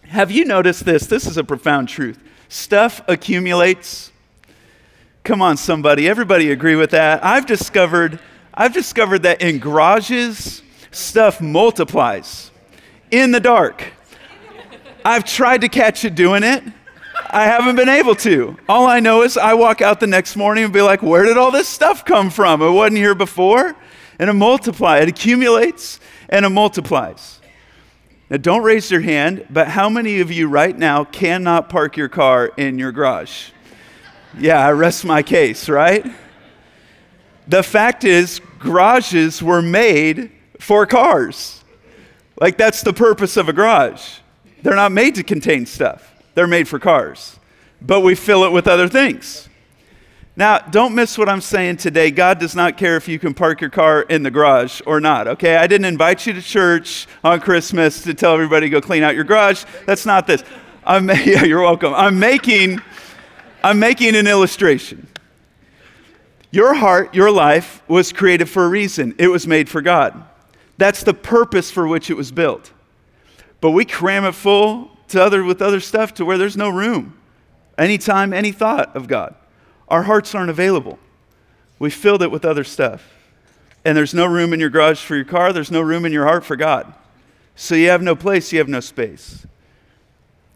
Have 0.02 0.30
you 0.30 0.44
noticed 0.44 0.84
this? 0.84 1.06
This 1.06 1.26
is 1.26 1.36
a 1.36 1.44
profound 1.44 1.88
truth. 1.88 2.22
Stuff 2.48 3.02
accumulates. 3.08 4.12
Come 5.24 5.40
on, 5.40 5.56
somebody. 5.56 6.08
Everybody 6.08 6.50
agree 6.50 6.76
with 6.76 6.90
that? 6.90 7.24
I've 7.24 7.46
discovered, 7.46 8.18
I've 8.52 8.74
discovered 8.74 9.22
that 9.22 9.40
in 9.40 9.58
garages, 9.58 10.62
stuff 10.90 11.40
multiplies 11.40 12.50
in 13.10 13.30
the 13.30 13.40
dark. 13.40 13.92
I've 15.04 15.24
tried 15.24 15.62
to 15.62 15.68
catch 15.68 16.04
it 16.04 16.14
doing 16.14 16.42
it. 16.42 16.62
I 17.30 17.44
haven't 17.44 17.76
been 17.76 17.88
able 17.88 18.14
to. 18.16 18.56
All 18.68 18.86
I 18.86 19.00
know 19.00 19.22
is 19.22 19.36
I 19.36 19.54
walk 19.54 19.80
out 19.80 20.00
the 20.00 20.06
next 20.06 20.36
morning 20.36 20.64
and 20.64 20.72
be 20.72 20.82
like, 20.82 21.02
where 21.02 21.24
did 21.24 21.36
all 21.36 21.50
this 21.50 21.68
stuff 21.68 22.04
come 22.04 22.30
from? 22.30 22.60
It 22.60 22.70
wasn't 22.70 22.98
here 22.98 23.14
before. 23.14 23.74
And 24.18 24.28
it 24.28 24.34
multiplies, 24.34 25.04
it 25.04 25.08
accumulates 25.08 25.98
and 26.28 26.44
it 26.44 26.50
multiplies. 26.50 27.40
Now, 28.32 28.38
don't 28.38 28.62
raise 28.62 28.90
your 28.90 29.02
hand, 29.02 29.46
but 29.50 29.68
how 29.68 29.90
many 29.90 30.20
of 30.20 30.32
you 30.32 30.48
right 30.48 30.74
now 30.74 31.04
cannot 31.04 31.68
park 31.68 31.98
your 31.98 32.08
car 32.08 32.50
in 32.56 32.78
your 32.78 32.90
garage? 32.90 33.50
Yeah, 34.38 34.58
I 34.58 34.70
rest 34.70 35.04
my 35.04 35.22
case, 35.22 35.68
right? 35.68 36.06
The 37.46 37.62
fact 37.62 38.04
is, 38.04 38.40
garages 38.58 39.42
were 39.42 39.60
made 39.60 40.32
for 40.58 40.86
cars. 40.86 41.62
Like, 42.40 42.56
that's 42.56 42.80
the 42.80 42.94
purpose 42.94 43.36
of 43.36 43.50
a 43.50 43.52
garage. 43.52 44.20
they're 44.62 44.76
not 44.76 44.92
made 44.92 45.16
to 45.16 45.22
contain 45.22 45.66
stuff, 45.66 46.14
they're 46.34 46.46
made 46.46 46.66
for 46.66 46.78
cars. 46.78 47.38
But 47.82 48.00
we 48.00 48.14
fill 48.14 48.44
it 48.44 48.52
with 48.52 48.66
other 48.66 48.88
things. 48.88 49.50
Now, 50.34 50.58
don't 50.58 50.94
miss 50.94 51.18
what 51.18 51.28
I'm 51.28 51.42
saying 51.42 51.76
today. 51.76 52.10
God 52.10 52.38
does 52.38 52.56
not 52.56 52.78
care 52.78 52.96
if 52.96 53.06
you 53.06 53.18
can 53.18 53.34
park 53.34 53.60
your 53.60 53.68
car 53.68 54.00
in 54.02 54.22
the 54.22 54.30
garage 54.30 54.80
or 54.86 54.98
not, 54.98 55.28
okay? 55.28 55.56
I 55.56 55.66
didn't 55.66 55.84
invite 55.84 56.26
you 56.26 56.32
to 56.32 56.40
church 56.40 57.06
on 57.22 57.38
Christmas 57.40 58.02
to 58.04 58.14
tell 58.14 58.32
everybody 58.32 58.66
to 58.66 58.70
go 58.70 58.80
clean 58.80 59.02
out 59.02 59.14
your 59.14 59.24
garage. 59.24 59.64
That's 59.84 60.06
not 60.06 60.26
this. 60.26 60.42
I'm, 60.84 61.08
yeah, 61.26 61.44
you're 61.44 61.60
welcome. 61.60 61.92
I'm 61.92 62.18
making, 62.18 62.80
I'm 63.62 63.78
making 63.78 64.16
an 64.16 64.26
illustration. 64.26 65.06
Your 66.50 66.72
heart, 66.72 67.14
your 67.14 67.30
life 67.30 67.82
was 67.86 68.10
created 68.10 68.48
for 68.48 68.64
a 68.64 68.68
reason. 68.68 69.14
It 69.18 69.28
was 69.28 69.46
made 69.46 69.68
for 69.68 69.82
God. 69.82 70.24
That's 70.78 71.02
the 71.02 71.14
purpose 71.14 71.70
for 71.70 71.86
which 71.86 72.08
it 72.08 72.16
was 72.16 72.32
built. 72.32 72.72
But 73.60 73.72
we 73.72 73.84
cram 73.84 74.24
it 74.24 74.32
full 74.32 74.96
to 75.08 75.22
other, 75.22 75.44
with 75.44 75.60
other 75.60 75.80
stuff 75.80 76.14
to 76.14 76.24
where 76.24 76.38
there's 76.38 76.56
no 76.56 76.70
room, 76.70 77.18
anytime, 77.76 78.32
any 78.32 78.50
thought 78.50 78.96
of 78.96 79.08
God. 79.08 79.34
Our 79.88 80.04
hearts 80.04 80.34
aren't 80.34 80.50
available. 80.50 80.98
We 81.78 81.90
filled 81.90 82.22
it 82.22 82.30
with 82.30 82.44
other 82.44 82.64
stuff. 82.64 83.12
And 83.84 83.96
there's 83.96 84.14
no 84.14 84.26
room 84.26 84.52
in 84.52 84.60
your 84.60 84.70
garage 84.70 85.00
for 85.00 85.16
your 85.16 85.24
car, 85.24 85.52
there's 85.52 85.70
no 85.70 85.80
room 85.80 86.04
in 86.04 86.12
your 86.12 86.24
heart 86.24 86.44
for 86.44 86.56
God. 86.56 86.94
So 87.56 87.74
you 87.74 87.88
have 87.88 88.02
no 88.02 88.14
place, 88.14 88.52
you 88.52 88.58
have 88.58 88.68
no 88.68 88.80
space. 88.80 89.46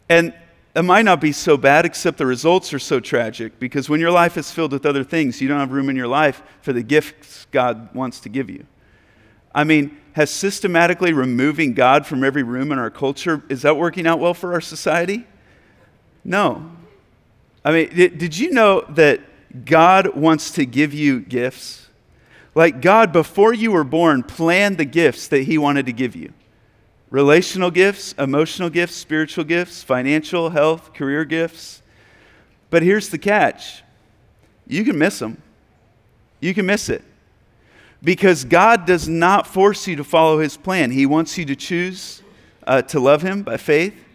And 0.08 0.32
it 0.74 0.82
might 0.82 1.04
not 1.06 1.20
be 1.20 1.32
so 1.32 1.56
bad, 1.56 1.86
except 1.86 2.18
the 2.18 2.26
results 2.26 2.72
are 2.74 2.78
so 2.78 3.00
tragic 3.00 3.58
because 3.58 3.88
when 3.88 3.98
your 3.98 4.10
life 4.10 4.36
is 4.36 4.50
filled 4.50 4.72
with 4.72 4.84
other 4.84 5.02
things, 5.02 5.40
you 5.40 5.48
don't 5.48 5.58
have 5.58 5.72
room 5.72 5.88
in 5.88 5.96
your 5.96 6.06
life 6.06 6.42
for 6.60 6.72
the 6.72 6.82
gifts 6.82 7.46
God 7.50 7.94
wants 7.94 8.20
to 8.20 8.28
give 8.28 8.50
you. 8.50 8.66
I 9.54 9.64
mean, 9.64 9.96
has 10.12 10.30
systematically 10.30 11.14
removing 11.14 11.72
God 11.72 12.06
from 12.06 12.22
every 12.22 12.42
room 12.42 12.72
in 12.72 12.78
our 12.78 12.90
culture, 12.90 13.42
is 13.48 13.62
that 13.62 13.76
working 13.78 14.06
out 14.06 14.20
well 14.20 14.34
for 14.34 14.52
our 14.52 14.60
society? 14.60 15.26
No. 16.24 16.70
I 17.66 17.72
mean, 17.72 17.88
did 17.96 18.38
you 18.38 18.52
know 18.52 18.82
that 18.90 19.22
God 19.64 20.14
wants 20.14 20.52
to 20.52 20.64
give 20.64 20.94
you 20.94 21.18
gifts? 21.18 21.88
Like 22.54 22.80
God, 22.80 23.12
before 23.12 23.52
you 23.52 23.72
were 23.72 23.82
born, 23.82 24.22
planned 24.22 24.78
the 24.78 24.84
gifts 24.84 25.26
that 25.28 25.42
He 25.42 25.58
wanted 25.58 25.86
to 25.86 25.92
give 25.92 26.14
you 26.14 26.32
relational 27.10 27.72
gifts, 27.72 28.12
emotional 28.18 28.70
gifts, 28.70 28.94
spiritual 28.94 29.42
gifts, 29.42 29.82
financial, 29.82 30.50
health, 30.50 30.94
career 30.94 31.24
gifts. 31.24 31.82
But 32.70 32.84
here's 32.84 33.08
the 33.08 33.18
catch 33.18 33.82
you 34.68 34.84
can 34.84 34.96
miss 34.96 35.18
them. 35.18 35.42
You 36.38 36.54
can 36.54 36.66
miss 36.66 36.88
it. 36.88 37.02
Because 38.00 38.44
God 38.44 38.86
does 38.86 39.08
not 39.08 39.44
force 39.44 39.88
you 39.88 39.96
to 39.96 40.04
follow 40.04 40.38
His 40.38 40.56
plan, 40.56 40.92
He 40.92 41.04
wants 41.04 41.36
you 41.36 41.44
to 41.46 41.56
choose 41.56 42.22
uh, 42.64 42.82
to 42.82 43.00
love 43.00 43.22
Him 43.22 43.42
by 43.42 43.56
faith 43.56 44.05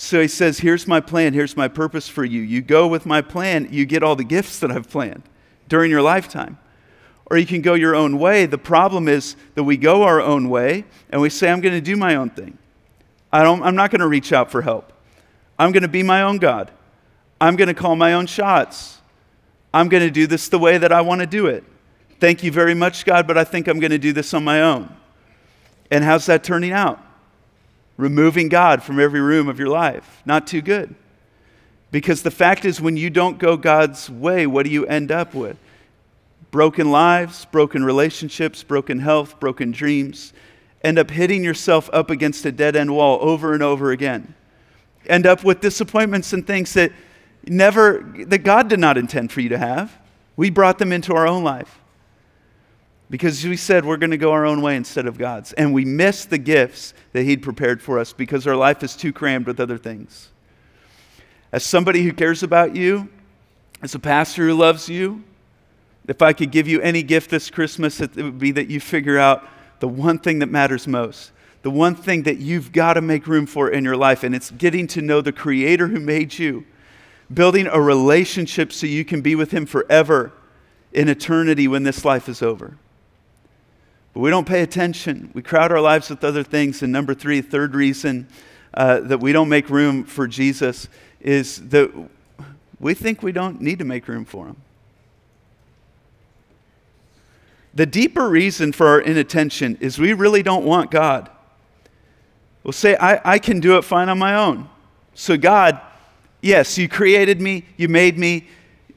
so 0.00 0.20
he 0.20 0.28
says, 0.28 0.60
Here's 0.60 0.86
my 0.86 1.00
plan, 1.00 1.34
here's 1.34 1.56
my 1.56 1.66
purpose 1.66 2.08
for 2.08 2.24
you. 2.24 2.40
You 2.40 2.62
go 2.62 2.86
with 2.86 3.04
my 3.04 3.20
plan, 3.20 3.66
you 3.72 3.84
get 3.84 4.04
all 4.04 4.14
the 4.14 4.22
gifts 4.22 4.60
that 4.60 4.70
I've 4.70 4.88
planned 4.88 5.24
during 5.68 5.90
your 5.90 6.02
lifetime. 6.02 6.56
Or 7.26 7.36
you 7.36 7.44
can 7.44 7.62
go 7.62 7.74
your 7.74 7.96
own 7.96 8.18
way. 8.20 8.46
The 8.46 8.58
problem 8.58 9.08
is 9.08 9.34
that 9.56 9.64
we 9.64 9.76
go 9.76 10.04
our 10.04 10.20
own 10.20 10.48
way 10.48 10.84
and 11.10 11.20
we 11.20 11.28
say, 11.28 11.50
I'm 11.50 11.60
going 11.60 11.74
to 11.74 11.80
do 11.80 11.96
my 11.96 12.14
own 12.14 12.30
thing. 12.30 12.56
I 13.32 13.42
don't, 13.42 13.60
I'm 13.62 13.74
not 13.74 13.90
going 13.90 14.00
to 14.00 14.06
reach 14.06 14.32
out 14.32 14.52
for 14.52 14.62
help. 14.62 14.92
I'm 15.58 15.72
going 15.72 15.82
to 15.82 15.88
be 15.88 16.04
my 16.04 16.22
own 16.22 16.38
God. 16.38 16.70
I'm 17.40 17.56
going 17.56 17.68
to 17.68 17.74
call 17.74 17.96
my 17.96 18.14
own 18.14 18.26
shots. 18.26 19.00
I'm 19.74 19.88
going 19.88 20.04
to 20.04 20.12
do 20.12 20.28
this 20.28 20.48
the 20.48 20.60
way 20.60 20.78
that 20.78 20.92
I 20.92 21.00
want 21.00 21.22
to 21.22 21.26
do 21.26 21.48
it. 21.48 21.64
Thank 22.20 22.44
you 22.44 22.52
very 22.52 22.74
much, 22.74 23.04
God, 23.04 23.26
but 23.26 23.36
I 23.36 23.42
think 23.42 23.66
I'm 23.66 23.80
going 23.80 23.90
to 23.90 23.98
do 23.98 24.12
this 24.12 24.32
on 24.32 24.44
my 24.44 24.62
own. 24.62 24.94
And 25.90 26.04
how's 26.04 26.26
that 26.26 26.44
turning 26.44 26.72
out? 26.72 27.04
Removing 27.98 28.48
God 28.48 28.82
from 28.82 28.98
every 28.98 29.20
room 29.20 29.48
of 29.48 29.58
your 29.58 29.68
life. 29.68 30.22
Not 30.24 30.46
too 30.46 30.62
good. 30.62 30.94
Because 31.90 32.22
the 32.22 32.30
fact 32.30 32.64
is, 32.64 32.80
when 32.80 32.96
you 32.96 33.10
don't 33.10 33.38
go 33.38 33.58
God's 33.58 34.08
way, 34.08 34.46
what 34.46 34.64
do 34.64 34.70
you 34.70 34.86
end 34.86 35.12
up 35.12 35.34
with? 35.34 35.58
Broken 36.50 36.90
lives, 36.90 37.44
broken 37.46 37.84
relationships, 37.84 38.62
broken 38.62 39.00
health, 39.00 39.38
broken 39.40 39.72
dreams. 39.72 40.32
End 40.82 40.98
up 40.98 41.10
hitting 41.10 41.42
yourself 41.42 41.90
up 41.92 42.08
against 42.08 42.46
a 42.46 42.52
dead 42.52 42.76
end 42.76 42.94
wall 42.94 43.18
over 43.20 43.52
and 43.52 43.62
over 43.62 43.90
again. 43.90 44.34
End 45.06 45.26
up 45.26 45.42
with 45.42 45.60
disappointments 45.60 46.32
and 46.32 46.46
things 46.46 46.72
that 46.74 46.92
never, 47.46 48.06
that 48.26 48.38
God 48.38 48.68
did 48.68 48.78
not 48.78 48.96
intend 48.96 49.32
for 49.32 49.40
you 49.40 49.48
to 49.48 49.58
have. 49.58 49.98
We 50.36 50.50
brought 50.50 50.78
them 50.78 50.92
into 50.92 51.14
our 51.14 51.26
own 51.26 51.42
life 51.42 51.77
because 53.10 53.42
we 53.44 53.56
said 53.56 53.84
we're 53.84 53.96
going 53.96 54.10
to 54.10 54.18
go 54.18 54.32
our 54.32 54.44
own 54.44 54.60
way 54.60 54.76
instead 54.76 55.06
of 55.06 55.16
God's. 55.16 55.52
And 55.54 55.72
we 55.72 55.84
miss 55.84 56.24
the 56.24 56.38
gifts 56.38 56.94
that 57.12 57.22
He'd 57.22 57.42
prepared 57.42 57.80
for 57.80 57.98
us 57.98 58.12
because 58.12 58.46
our 58.46 58.56
life 58.56 58.82
is 58.82 58.96
too 58.96 59.12
crammed 59.12 59.46
with 59.46 59.60
other 59.60 59.78
things. 59.78 60.28
As 61.50 61.64
somebody 61.64 62.02
who 62.02 62.12
cares 62.12 62.42
about 62.42 62.76
you, 62.76 63.08
as 63.82 63.94
a 63.94 63.98
pastor 63.98 64.46
who 64.48 64.54
loves 64.54 64.88
you, 64.88 65.24
if 66.06 66.20
I 66.22 66.32
could 66.32 66.50
give 66.50 66.68
you 66.68 66.80
any 66.80 67.02
gift 67.02 67.30
this 67.30 67.50
Christmas, 67.50 68.00
it 68.00 68.16
would 68.16 68.38
be 68.38 68.50
that 68.52 68.68
you 68.68 68.80
figure 68.80 69.18
out 69.18 69.48
the 69.80 69.88
one 69.88 70.18
thing 70.18 70.40
that 70.40 70.48
matters 70.48 70.86
most, 70.86 71.32
the 71.62 71.70
one 71.70 71.94
thing 71.94 72.24
that 72.24 72.38
you've 72.38 72.72
got 72.72 72.94
to 72.94 73.00
make 73.00 73.26
room 73.26 73.46
for 73.46 73.70
in 73.70 73.84
your 73.84 73.96
life, 73.96 74.24
and 74.24 74.34
it's 74.34 74.50
getting 74.50 74.86
to 74.88 75.02
know 75.02 75.20
the 75.20 75.32
Creator 75.32 75.88
who 75.88 76.00
made 76.00 76.38
you, 76.38 76.64
building 77.32 77.66
a 77.66 77.80
relationship 77.80 78.72
so 78.72 78.86
you 78.86 79.04
can 79.04 79.20
be 79.20 79.34
with 79.34 79.50
Him 79.50 79.66
forever 79.66 80.32
in 80.92 81.08
eternity 81.08 81.68
when 81.68 81.82
this 81.82 82.04
life 82.04 82.28
is 82.28 82.42
over. 82.42 82.76
But 84.18 84.22
we 84.22 84.30
don't 84.30 84.48
pay 84.48 84.62
attention. 84.62 85.30
We 85.32 85.42
crowd 85.42 85.70
our 85.70 85.80
lives 85.80 86.10
with 86.10 86.24
other 86.24 86.42
things. 86.42 86.82
And 86.82 86.90
number 86.90 87.14
three, 87.14 87.40
third 87.40 87.76
reason 87.76 88.26
uh, 88.74 88.98
that 89.02 89.20
we 89.20 89.30
don't 89.30 89.48
make 89.48 89.70
room 89.70 90.02
for 90.02 90.26
Jesus 90.26 90.88
is 91.20 91.68
that 91.68 91.92
we 92.80 92.94
think 92.94 93.22
we 93.22 93.30
don't 93.30 93.60
need 93.60 93.78
to 93.78 93.84
make 93.84 94.08
room 94.08 94.24
for 94.24 94.48
him. 94.48 94.56
The 97.74 97.86
deeper 97.86 98.28
reason 98.28 98.72
for 98.72 98.88
our 98.88 99.00
inattention 99.00 99.78
is 99.80 100.00
we 100.00 100.14
really 100.14 100.42
don't 100.42 100.64
want 100.64 100.90
God. 100.90 101.30
We'll 102.64 102.72
say, 102.72 102.96
I, 102.96 103.34
I 103.34 103.38
can 103.38 103.60
do 103.60 103.78
it 103.78 103.82
fine 103.82 104.08
on 104.08 104.18
my 104.18 104.34
own. 104.34 104.68
So, 105.14 105.36
God, 105.36 105.80
yes, 106.42 106.76
you 106.76 106.88
created 106.88 107.40
me, 107.40 107.66
you 107.76 107.86
made 107.86 108.18
me, 108.18 108.48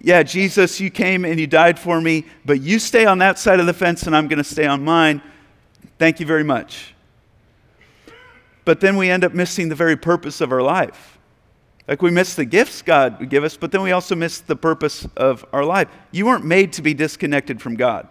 yeah, 0.03 0.24
Jesus, 0.24 0.79
you 0.79 0.89
came 0.89 1.25
and 1.25 1.39
you 1.39 1.46
died 1.46 1.77
for 1.77 2.01
me, 2.01 2.25
but 2.43 2.60
you 2.60 2.79
stay 2.79 3.05
on 3.05 3.20
that 3.20 3.38
side 3.38 3.60
of 3.60 3.67
the 3.67 3.74
fence 3.74 4.03
and 4.03 4.15
I'm 4.15 4.27
going 4.27 4.39
to 4.39 4.43
stay 4.43 4.65
on 4.65 4.84
mine. 4.84 5.22
Thank 6.00 6.20
you 6.20 6.25
very 6.25 6.43
much. 6.43 6.96
But 8.65 8.79
then 8.79 8.98
we 8.98 9.10
end 9.10 9.24
up 9.24 9.34
missing 9.34 9.70
the 9.70 9.75
very 9.75 9.96
purpose 9.96 10.41
of 10.41 10.51
our 10.51 10.62
life. 10.62 11.20
Like 11.88 12.01
we 12.01 12.10
miss 12.10 12.36
the 12.36 12.46
gifts 12.46 12.81
God 12.81 13.20
would 13.20 13.29
give 13.29 13.43
us, 13.43 13.58
but 13.58 13.72
then 13.72 13.81
we 13.81 13.91
also 13.91 14.15
miss 14.15 14.39
the 14.39 14.55
purpose 14.55 15.08
of 15.15 15.46
our 15.53 15.65
life. 15.65 15.88
You 16.12 16.25
weren't 16.25 16.46
made 16.46 16.74
to 16.74 16.81
be 16.81 16.93
disconnected 16.93 17.62
from 17.62 17.75
God. 17.75 18.08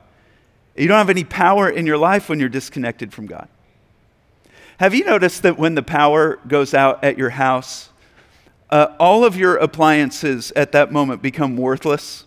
You 0.77 0.87
don't 0.87 0.99
have 0.99 1.11
any 1.11 1.25
power 1.25 1.69
in 1.69 1.87
your 1.87 1.99
life 1.99 2.29
when 2.29 2.39
you're 2.39 2.49
disconnected 2.49 3.13
from 3.13 3.27
God. 3.27 3.49
Have 4.79 4.95
you 4.95 5.05
noticed 5.05 5.43
that 5.43 5.59
when 5.59 5.75
the 5.75 5.83
power 5.83 6.39
goes 6.47 6.73
out 6.73 7.05
at 7.05 7.19
your 7.19 7.31
house, 7.31 7.90
uh, 8.71 8.95
all 8.99 9.25
of 9.25 9.37
your 9.37 9.57
appliances 9.57 10.53
at 10.57 10.73
that 10.73 10.93
moment 10.93 11.23
become 11.23 11.57
worthless. 11.57 12.25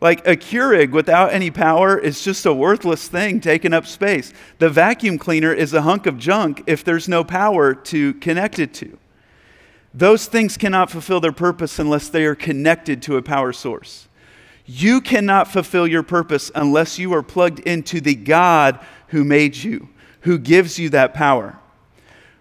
Like 0.00 0.26
a 0.26 0.36
Keurig 0.36 0.90
without 0.90 1.32
any 1.32 1.50
power 1.50 1.96
is 1.96 2.24
just 2.24 2.44
a 2.44 2.52
worthless 2.52 3.08
thing 3.08 3.40
taking 3.40 3.72
up 3.72 3.86
space. 3.86 4.32
The 4.58 4.68
vacuum 4.68 5.16
cleaner 5.16 5.52
is 5.52 5.72
a 5.72 5.82
hunk 5.82 6.06
of 6.06 6.18
junk 6.18 6.62
if 6.66 6.82
there's 6.82 7.08
no 7.08 7.22
power 7.22 7.74
to 7.74 8.14
connect 8.14 8.58
it 8.58 8.74
to. 8.74 8.98
Those 9.94 10.26
things 10.26 10.56
cannot 10.56 10.90
fulfill 10.90 11.20
their 11.20 11.32
purpose 11.32 11.78
unless 11.78 12.08
they 12.08 12.24
are 12.24 12.34
connected 12.34 13.00
to 13.02 13.16
a 13.16 13.22
power 13.22 13.52
source. 13.52 14.08
You 14.66 15.00
cannot 15.00 15.48
fulfill 15.48 15.86
your 15.86 16.02
purpose 16.02 16.50
unless 16.54 16.98
you 16.98 17.12
are 17.14 17.22
plugged 17.22 17.60
into 17.60 18.00
the 18.00 18.14
God 18.14 18.80
who 19.08 19.22
made 19.22 19.56
you, 19.56 19.88
who 20.22 20.38
gives 20.38 20.78
you 20.78 20.88
that 20.90 21.14
power. 21.14 21.58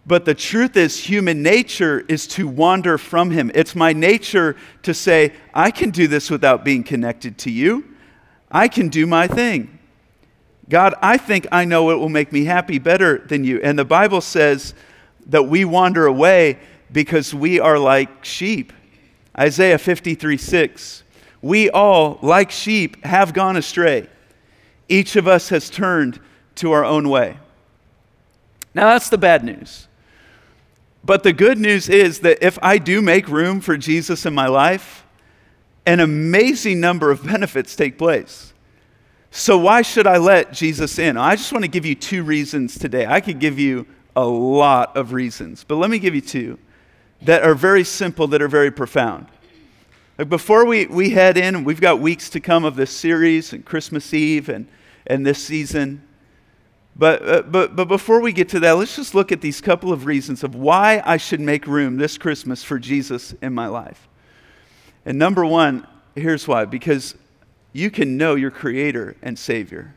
But 0.06 0.26
the 0.26 0.34
truth 0.34 0.76
is, 0.78 0.98
human 0.98 1.44
nature 1.44 2.04
is 2.08 2.26
to 2.28 2.48
wander 2.48 2.98
from 2.98 3.32
Him. 3.32 3.52
It's 3.54 3.76
my 3.76 3.94
nature 3.94 4.56
to 4.84 4.94
say, 4.94 5.34
I 5.54 5.70
can 5.70 5.92
do 5.92 6.08
this 6.08 6.30
without 6.30 6.66
being 6.66 6.84
connected 6.84 7.38
to 7.40 7.52
you. 7.52 7.86
I 8.50 8.68
can 8.68 8.90
do 8.90 9.06
my 9.06 9.28
thing. 9.28 9.78
God, 10.70 10.96
I 11.02 11.18
think 11.18 11.48
I 11.52 11.66
know 11.66 11.84
what 11.84 12.00
will 12.00 12.10
make 12.10 12.32
me 12.32 12.46
happy 12.46 12.80
better 12.80 13.20
than 13.20 13.44
you. 13.44 13.60
And 13.62 13.78
the 13.78 13.86
Bible 13.86 14.22
says 14.22 14.74
that 15.28 15.44
we 15.44 15.66
wander 15.66 16.06
away 16.06 16.60
because 16.92 17.34
we 17.34 17.60
are 17.60 17.78
like 17.78 18.26
sheep. 18.26 18.74
Isaiah 19.38 19.78
53 19.78 20.38
6. 20.38 21.04
We 21.42 21.70
all, 21.70 22.20
like 22.22 22.52
sheep, 22.52 23.04
have 23.04 23.34
gone 23.34 23.58
astray. 23.58 24.08
Each 24.90 25.16
of 25.16 25.28
us 25.28 25.50
has 25.50 25.70
turned 25.70 26.20
to 26.56 26.72
our 26.72 26.86
own 26.86 27.10
way. 27.10 27.38
Now, 28.74 28.88
that's 28.88 29.10
the 29.10 29.18
bad 29.18 29.44
news. 29.44 29.88
But 31.04 31.24
the 31.24 31.34
good 31.34 31.58
news 31.58 31.90
is 31.90 32.20
that 32.20 32.46
if 32.46 32.60
I 32.62 32.78
do 32.78 33.02
make 33.02 33.28
room 33.28 33.60
for 33.62 33.76
Jesus 33.76 34.26
in 34.26 34.34
my 34.34 34.48
life, 34.48 35.06
an 35.86 36.00
amazing 36.00 36.80
number 36.80 37.10
of 37.10 37.26
benefits 37.26 37.76
take 37.76 37.98
place. 37.98 38.54
So, 39.32 39.58
why 39.58 39.82
should 39.82 40.08
I 40.08 40.18
let 40.18 40.52
Jesus 40.52 41.00
in? 41.00 41.18
I 41.18 41.36
just 41.36 41.52
want 41.54 41.64
to 41.64 41.72
give 41.72 41.86
you 41.86 41.96
two 41.96 42.24
reasons 42.24 42.78
today. 42.78 43.06
I 43.06 43.22
could 43.22 43.40
give 43.40 43.58
you 43.58 43.88
a 44.16 44.26
lot 44.26 44.96
of 44.98 45.14
reasons, 45.14 45.64
but 45.64 45.78
let 45.78 45.90
me 45.90 46.00
give 46.00 46.14
you 46.14 46.22
two. 46.22 46.60
that 47.22 47.44
are 47.44 47.56
very 47.56 47.84
simple, 47.84 48.28
that 48.28 48.42
are 48.42 48.48
very 48.48 48.72
profound. 48.72 49.28
Like 50.18 50.30
before 50.30 50.66
we, 50.66 50.86
we 50.88 51.12
head 51.12 51.38
in, 51.38 51.64
we've 51.64 51.82
got 51.82 52.00
weeks 52.00 52.30
to 52.32 52.40
come 52.40 52.66
of 52.66 52.76
this 52.76 52.92
series 52.92 53.54
and 53.54 53.64
Christmas 53.64 54.14
Eve 54.14 54.50
and, 54.50 54.68
and 55.08 55.26
this 55.26 55.44
season. 55.44 56.02
But, 56.96 57.28
uh, 57.28 57.42
but, 57.44 57.76
but 57.76 57.88
before 57.88 58.20
we 58.20 58.34
get 58.34 58.50
to 58.50 58.60
that, 58.62 58.74
let's 58.74 58.96
just 58.96 59.16
look 59.16 59.32
at 59.32 59.42
these 59.42 59.62
couple 59.62 59.94
of 59.94 60.06
reasons 60.06 60.44
of 60.44 60.56
why 60.56 61.02
I 61.06 61.18
should 61.18 61.40
make 61.40 61.66
room 61.66 61.98
this 61.98 62.18
Christmas 62.18 62.64
for 62.64 62.78
Jesus 62.78 63.34
in 63.42 63.54
my 63.54 63.68
life. 63.68 64.08
And 65.06 65.18
number 65.18 65.46
one, 65.46 65.88
here's 66.16 66.48
why 66.48 66.66
because 66.66 67.16
you 67.74 67.90
can 67.90 68.18
know 68.18 68.36
your 68.36 68.52
Creator 68.52 69.16
and 69.22 69.40
Savior. 69.40 69.96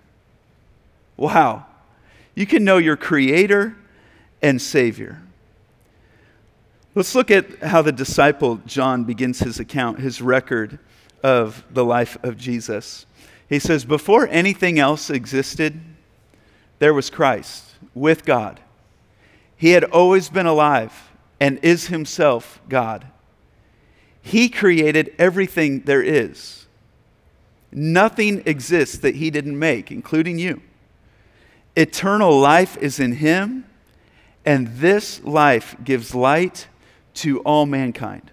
Wow. 1.17 1.67
You 2.35 2.47
can 2.47 2.65
know 2.65 2.79
your 2.79 2.97
Creator 2.97 3.77
and 4.41 4.61
Savior. 4.61 5.21
Let's 6.95 7.15
look 7.15 7.31
at 7.31 7.59
how 7.61 7.83
the 7.83 7.93
disciple 7.93 8.61
John 8.67 9.05
begins 9.05 9.41
his 9.41 9.59
account, 9.59 9.99
his 9.99 10.23
record 10.23 10.79
of 11.25 11.65
the 11.71 11.85
life 11.85 12.17
of 12.23 12.37
Jesus. 12.37 13.07
He 13.49 13.59
says, 13.59 13.85
Before 13.85 14.29
anything 14.29 14.79
else 14.79 15.11
existed, 15.11 15.81
there 16.85 16.93
was 16.93 17.09
Christ 17.09 17.65
with 17.95 18.27
God. 18.27 18.61
He 19.57 19.71
had 19.71 19.85
always 19.85 20.29
been 20.29 20.45
alive 20.45 21.11
and 21.41 21.59
is 21.63 21.87
himself 21.87 22.61
God. 22.69 23.07
He 24.21 24.51
created 24.51 25.15
everything 25.19 25.81
there 25.85 26.03
is. 26.03 26.67
Nothing 27.73 28.43
exists 28.45 28.99
that 28.99 29.15
he 29.15 29.31
didn't 29.31 29.59
make, 29.59 29.91
including 29.91 30.39
you. 30.39 30.61
Eternal 31.75 32.39
life 32.39 32.77
is 32.77 33.01
in 33.01 33.13
him, 33.13 33.65
and 34.45 34.69
this 34.77 35.25
life 35.25 35.77
gives 35.83 36.15
light 36.15 36.69
to 37.15 37.41
all 37.45 37.65
mankind. 37.65 38.31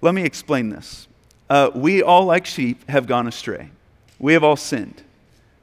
Let 0.00 0.14
me 0.14 0.24
explain 0.24 0.70
this. 0.70 1.08
Uh, 1.50 1.70
we 1.74 2.02
all, 2.02 2.24
like 2.24 2.46
sheep, 2.46 2.88
have 2.88 3.06
gone 3.06 3.28
astray. 3.28 3.68
We 4.18 4.32
have 4.32 4.44
all 4.44 4.56
sinned. 4.56 5.02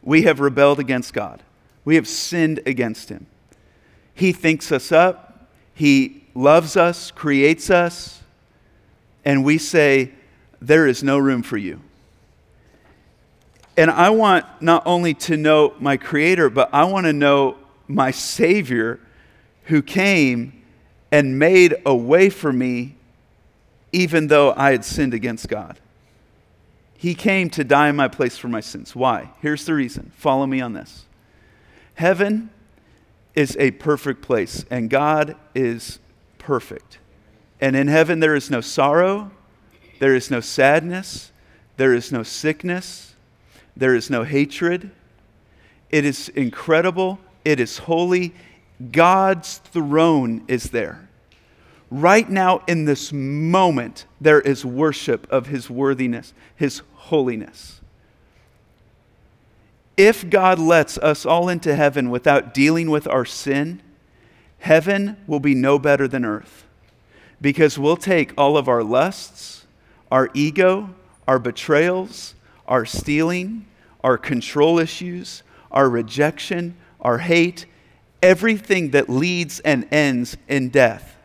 We 0.04 0.22
have 0.22 0.40
rebelled 0.40 0.80
against 0.80 1.12
God. 1.12 1.42
We 1.88 1.96
have 1.96 2.06
sinned 2.06 2.60
against 2.66 3.08
Him. 3.08 3.28
He 4.14 4.34
thinks 4.34 4.74
us 4.74 4.92
up, 4.92 5.48
He 5.74 6.26
loves 6.36 6.76
us, 6.76 7.12
creates 7.12 7.70
us, 7.70 8.22
and 9.24 9.46
we 9.46 9.58
say, 9.58 10.12
There 10.60 10.86
is 10.86 11.02
no 11.02 11.18
room 11.18 11.44
for 11.44 11.56
you. 11.56 11.80
And 13.78 13.90
I 13.90 14.10
want 14.10 14.46
not 14.60 14.84
only 14.86 15.14
to 15.14 15.38
know 15.38 15.76
my 15.80 15.96
Creator, 15.96 16.50
but 16.50 16.70
I 16.74 16.84
want 16.84 17.06
to 17.06 17.14
know 17.14 17.56
my 17.88 18.12
Savior 18.12 19.00
who 19.64 19.82
came 19.82 20.62
and 21.10 21.40
made 21.40 21.74
a 21.86 21.96
way 21.96 22.30
for 22.30 22.52
me 22.52 22.96
even 23.94 24.28
though 24.28 24.54
I 24.58 24.72
had 24.72 24.84
sinned 24.84 25.14
against 25.14 25.48
God. 25.48 25.80
He 26.98 27.16
came 27.16 27.50
to 27.52 27.64
die 27.64 27.88
in 27.88 27.96
my 27.96 28.10
place 28.10 28.38
for 28.38 28.50
my 28.50 28.60
sins. 28.60 28.94
Why? 28.94 29.30
Here's 29.42 29.64
the 29.64 29.74
reason. 29.74 30.12
Follow 30.18 30.46
me 30.46 30.60
on 30.60 30.74
this. 30.74 31.06
Heaven 31.98 32.52
is 33.34 33.58
a 33.60 33.72
perfect 33.72 34.22
place, 34.22 34.64
and 34.70 34.88
God 34.88 35.36
is 35.56 35.98
perfect. 36.38 37.00
And 37.60 37.76
in 37.76 37.88
heaven, 37.88 38.20
there 38.20 38.36
is 38.36 38.52
no 38.52 38.62
sorrow, 38.62 39.32
there 39.98 40.14
is 40.14 40.30
no 40.30 40.40
sadness, 40.40 41.32
there 41.78 41.96
is 41.96 42.12
no 42.12 42.22
sickness, 42.22 43.16
there 43.76 43.96
is 43.96 44.12
no 44.12 44.24
hatred. 44.24 44.92
It 45.90 46.06
is 46.06 46.30
incredible, 46.30 47.18
it 47.44 47.60
is 47.60 47.80
holy, 47.80 48.36
God's 48.92 49.58
throne 49.58 50.44
is 50.48 50.70
there. 50.70 51.10
Right 51.90 52.30
now, 52.30 52.62
in 52.68 52.86
this 52.86 53.12
moment, 53.12 54.06
there 54.22 54.42
is 54.42 54.64
worship 54.64 55.26
of 55.32 55.48
His 55.48 55.68
worthiness, 55.68 56.36
His 56.56 56.84
holiness. 56.94 57.82
If 59.98 60.30
God 60.30 60.60
lets 60.60 61.00
us 61.00 61.26
all 61.26 61.50
into 61.50 61.76
heaven 61.76 62.12
without 62.12 62.54
dealing 62.54 62.92
with 62.92 63.08
our 63.08 63.26
sin, 63.26 63.82
heaven 64.60 65.18
will 65.26 65.40
be 65.40 65.56
no 65.56 65.80
better 65.80 66.08
than 66.08 66.24
earth. 66.24 66.66
Because 67.42 67.80
we'll 67.80 67.98
take 67.98 68.32
all 68.38 68.58
of 68.58 68.68
our 68.68 68.84
lusts, 68.84 69.66
our 70.12 70.30
ego, 70.36 70.94
our 71.28 71.40
betrayals, 71.40 72.36
our 72.68 72.86
stealing, 72.86 73.66
our 74.04 74.18
control 74.18 74.78
issues, 74.78 75.42
our 75.72 75.90
rejection, 75.90 76.76
our 77.02 77.18
hate, 77.18 77.66
everything 78.22 78.92
that 78.92 79.10
leads 79.10 79.60
and 79.62 79.88
ends 79.92 80.38
in 80.48 80.70
death. 80.70 81.16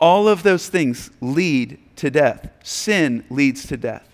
All 0.00 0.28
of 0.28 0.42
those 0.42 0.68
things 0.68 1.10
lead 1.20 1.78
to 1.96 2.10
death. 2.10 2.50
Sin 2.62 3.24
leads 3.28 3.66
to 3.66 3.76
death. 3.76 4.08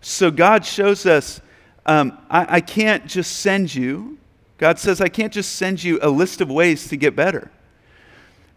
So 0.00 0.30
God 0.30 0.66
shows 0.66 1.06
us 1.06 1.40
um, 1.86 2.18
I, 2.30 2.56
I 2.56 2.60
can't 2.60 3.06
just 3.06 3.38
send 3.38 3.74
you, 3.74 4.18
God 4.58 4.78
says, 4.78 5.00
I 5.00 5.08
can't 5.08 5.32
just 5.32 5.56
send 5.56 5.82
you 5.82 5.98
a 6.02 6.08
list 6.08 6.40
of 6.40 6.50
ways 6.50 6.88
to 6.88 6.96
get 6.96 7.16
better. 7.16 7.50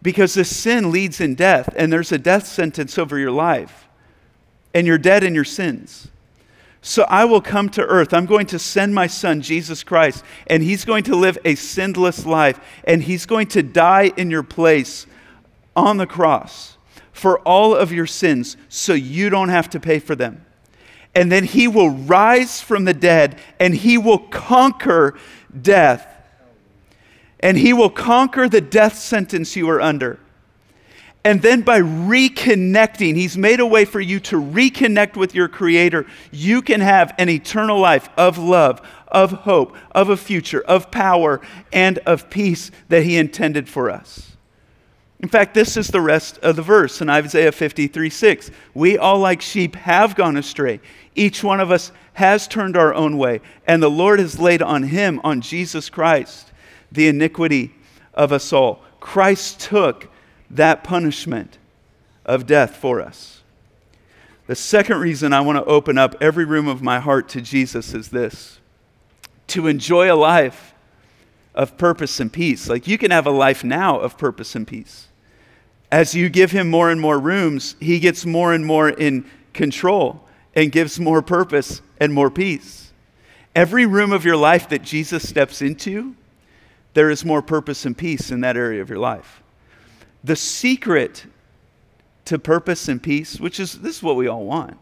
Because 0.02 0.34
this 0.34 0.54
sin 0.54 0.92
leads 0.92 1.20
in 1.20 1.34
death, 1.34 1.74
and 1.76 1.92
there's 1.92 2.12
a 2.12 2.18
death 2.18 2.46
sentence 2.46 2.96
over 2.96 3.18
your 3.18 3.32
life, 3.32 3.88
and 4.72 4.86
you're 4.86 4.98
dead 4.98 5.24
in 5.24 5.34
your 5.34 5.44
sins. 5.44 6.08
So 6.80 7.02
I 7.08 7.24
will 7.24 7.40
come 7.40 7.68
to 7.70 7.82
earth. 7.82 8.14
I'm 8.14 8.26
going 8.26 8.46
to 8.46 8.60
send 8.60 8.94
my 8.94 9.08
son, 9.08 9.40
Jesus 9.40 9.82
Christ, 9.82 10.22
and 10.46 10.62
he's 10.62 10.84
going 10.84 11.02
to 11.04 11.16
live 11.16 11.36
a 11.44 11.56
sinless 11.56 12.24
life, 12.24 12.60
and 12.84 13.02
he's 13.02 13.26
going 13.26 13.48
to 13.48 13.62
die 13.64 14.12
in 14.16 14.30
your 14.30 14.44
place 14.44 15.08
on 15.74 15.96
the 15.96 16.06
cross 16.06 16.76
for 17.10 17.40
all 17.40 17.74
of 17.74 17.90
your 17.90 18.06
sins 18.06 18.56
so 18.68 18.92
you 18.92 19.30
don't 19.30 19.48
have 19.48 19.68
to 19.70 19.80
pay 19.80 19.98
for 19.98 20.14
them. 20.14 20.45
And 21.16 21.32
then 21.32 21.44
he 21.44 21.66
will 21.66 21.88
rise 21.88 22.60
from 22.60 22.84
the 22.84 22.92
dead 22.92 23.40
and 23.58 23.74
he 23.74 23.96
will 23.96 24.18
conquer 24.18 25.18
death. 25.58 26.06
And 27.40 27.56
he 27.56 27.72
will 27.72 27.88
conquer 27.88 28.50
the 28.50 28.60
death 28.60 28.98
sentence 28.98 29.56
you 29.56 29.68
are 29.70 29.80
under. 29.80 30.20
And 31.24 31.42
then 31.42 31.62
by 31.62 31.80
reconnecting, 31.80 33.16
He's 33.16 33.36
made 33.36 33.58
a 33.58 33.66
way 33.66 33.84
for 33.84 34.00
you 34.00 34.20
to 34.20 34.36
reconnect 34.36 35.16
with 35.16 35.34
your 35.34 35.48
Creator. 35.48 36.06
You 36.30 36.62
can 36.62 36.80
have 36.80 37.12
an 37.18 37.28
eternal 37.28 37.80
life 37.80 38.08
of 38.16 38.38
love, 38.38 38.80
of 39.08 39.32
hope, 39.32 39.74
of 39.90 40.08
a 40.08 40.16
future, 40.16 40.60
of 40.60 40.92
power, 40.92 41.40
and 41.72 41.98
of 42.06 42.30
peace 42.30 42.70
that 42.90 43.02
He 43.02 43.16
intended 43.16 43.68
for 43.68 43.90
us. 43.90 44.35
In 45.20 45.28
fact, 45.28 45.54
this 45.54 45.76
is 45.76 45.88
the 45.88 46.00
rest 46.00 46.38
of 46.38 46.56
the 46.56 46.62
verse 46.62 47.00
in 47.00 47.08
Isaiah 47.08 47.52
53 47.52 48.10
6. 48.10 48.50
We 48.74 48.98
all, 48.98 49.18
like 49.18 49.40
sheep, 49.40 49.74
have 49.76 50.14
gone 50.14 50.36
astray. 50.36 50.80
Each 51.14 51.42
one 51.42 51.60
of 51.60 51.70
us 51.70 51.90
has 52.14 52.46
turned 52.46 52.76
our 52.76 52.94
own 52.94 53.16
way, 53.16 53.40
and 53.66 53.82
the 53.82 53.90
Lord 53.90 54.18
has 54.18 54.38
laid 54.38 54.60
on 54.60 54.84
Him, 54.84 55.20
on 55.24 55.40
Jesus 55.40 55.88
Christ, 55.88 56.52
the 56.92 57.08
iniquity 57.08 57.74
of 58.12 58.32
us 58.32 58.52
all. 58.52 58.82
Christ 59.00 59.60
took 59.60 60.08
that 60.50 60.84
punishment 60.84 61.58
of 62.24 62.46
death 62.46 62.76
for 62.76 63.00
us. 63.00 63.42
The 64.46 64.54
second 64.54 65.00
reason 65.00 65.32
I 65.32 65.40
want 65.40 65.56
to 65.58 65.64
open 65.64 65.98
up 65.98 66.14
every 66.20 66.44
room 66.44 66.68
of 66.68 66.82
my 66.82 67.00
heart 67.00 67.28
to 67.30 67.40
Jesus 67.40 67.94
is 67.94 68.10
this 68.10 68.58
to 69.48 69.66
enjoy 69.66 70.12
a 70.12 70.14
life 70.14 70.74
of 71.54 71.78
purpose 71.78 72.20
and 72.20 72.32
peace. 72.32 72.68
Like 72.68 72.86
you 72.86 72.98
can 72.98 73.10
have 73.10 73.26
a 73.26 73.30
life 73.30 73.64
now 73.64 73.98
of 73.98 74.18
purpose 74.18 74.54
and 74.54 74.66
peace. 74.66 75.05
As 75.90 76.14
you 76.14 76.28
give 76.28 76.50
him 76.50 76.68
more 76.68 76.90
and 76.90 77.00
more 77.00 77.18
rooms, 77.18 77.76
he 77.80 78.00
gets 78.00 78.26
more 78.26 78.52
and 78.52 78.66
more 78.66 78.88
in 78.88 79.28
control 79.52 80.24
and 80.54 80.72
gives 80.72 80.98
more 80.98 81.22
purpose 81.22 81.80
and 82.00 82.12
more 82.12 82.30
peace. 82.30 82.92
Every 83.54 83.86
room 83.86 84.12
of 84.12 84.24
your 84.24 84.36
life 84.36 84.68
that 84.70 84.82
Jesus 84.82 85.28
steps 85.28 85.62
into, 85.62 86.14
there 86.94 87.10
is 87.10 87.24
more 87.24 87.42
purpose 87.42 87.84
and 87.84 87.96
peace 87.96 88.30
in 88.30 88.40
that 88.40 88.56
area 88.56 88.82
of 88.82 88.88
your 88.88 88.98
life. 88.98 89.42
The 90.24 90.36
secret 90.36 91.26
to 92.24 92.38
purpose 92.38 92.88
and 92.88 93.02
peace, 93.02 93.38
which 93.38 93.60
is 93.60 93.80
this 93.80 93.96
is 93.98 94.02
what 94.02 94.16
we 94.16 94.26
all 94.26 94.44
want. 94.44 94.76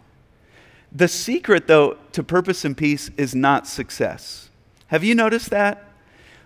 The 0.90 1.08
secret, 1.08 1.66
though, 1.66 1.98
to 2.12 2.22
purpose 2.22 2.64
and 2.64 2.76
peace 2.76 3.10
is 3.16 3.34
not 3.34 3.66
success. 3.66 4.48
Have 4.86 5.02
you 5.02 5.14
noticed 5.14 5.50
that? 5.50 5.84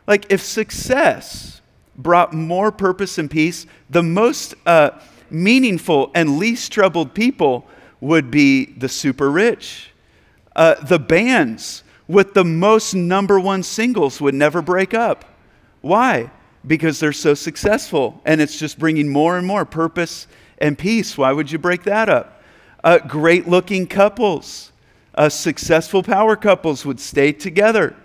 Like, 0.07 0.33
if 0.33 0.40
success 0.42 1.61
brought 1.98 2.32
more 2.32 2.72
purpose 2.72 3.18
and 3.18 3.30
peace, 3.30 3.66
the 3.90 4.02
most 4.02 4.54
uh, 4.64 4.90
meaningful 5.28 6.11
and 6.14 6.38
least 6.38 6.72
troubled 6.72 7.12
people 7.12 7.66
would 8.00 8.30
be 8.30 8.64
the 8.64 8.88
super 8.88 9.30
rich. 9.30 9.90
Uh, 10.56 10.74
the 10.76 10.98
bands 10.98 11.82
with 12.06 12.32
the 12.32 12.44
most 12.44 12.94
number 12.94 13.38
one 13.38 13.62
singles 13.62 14.20
would 14.20 14.34
never 14.34 14.62
break 14.62 14.94
up. 14.94 15.24
Why? 15.82 16.30
because 16.66 17.00
they're 17.00 17.12
so 17.12 17.34
successful 17.34 18.20
and 18.24 18.40
it's 18.40 18.58
just 18.58 18.78
bringing 18.78 19.08
more 19.08 19.38
and 19.38 19.46
more 19.46 19.64
purpose 19.64 20.26
and 20.58 20.78
peace. 20.78 21.16
Why 21.16 21.32
would 21.32 21.50
you 21.50 21.58
break 21.58 21.84
that 21.84 22.08
up? 22.08 22.42
Uh, 22.82 22.98
great 22.98 23.48
looking 23.48 23.87
couples, 23.87 24.72
uh, 25.14 25.28
successful 25.28 26.02
power 26.02 26.37
couples 26.37 26.84
would 26.87 27.00
stay 27.00 27.32
together. 27.32 27.96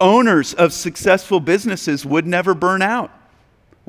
Owners 0.00 0.54
of 0.54 0.72
successful 0.72 1.40
businesses 1.40 2.06
would 2.06 2.26
never 2.26 2.54
burn 2.54 2.82
out. 2.82 3.10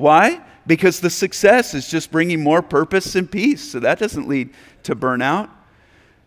Why? 0.00 0.40
Because 0.66 1.00
the 1.00 1.10
success 1.10 1.74
is 1.74 1.90
just 1.90 2.10
bringing 2.10 2.42
more 2.42 2.62
purpose 2.62 3.14
and 3.16 3.30
peace. 3.30 3.70
So 3.70 3.80
that 3.80 3.98
doesn't 3.98 4.26
lead 4.26 4.48
to 4.84 4.96
burnout. 4.96 5.50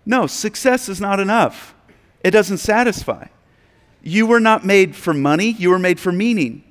No, 0.06 0.28
success 0.28 0.90
is 0.90 1.02
not 1.02 1.20
enough, 1.20 1.74
it 2.24 2.32
doesn't 2.32 2.60
satisfy. 2.60 3.28
You 4.04 4.28
were 4.28 4.40
not 4.40 4.64
made 4.64 4.96
for 4.96 5.14
money, 5.14 5.54
you 5.54 5.72
were 5.72 5.80
made 5.80 6.00
for 6.00 6.12
meaning. 6.12 6.64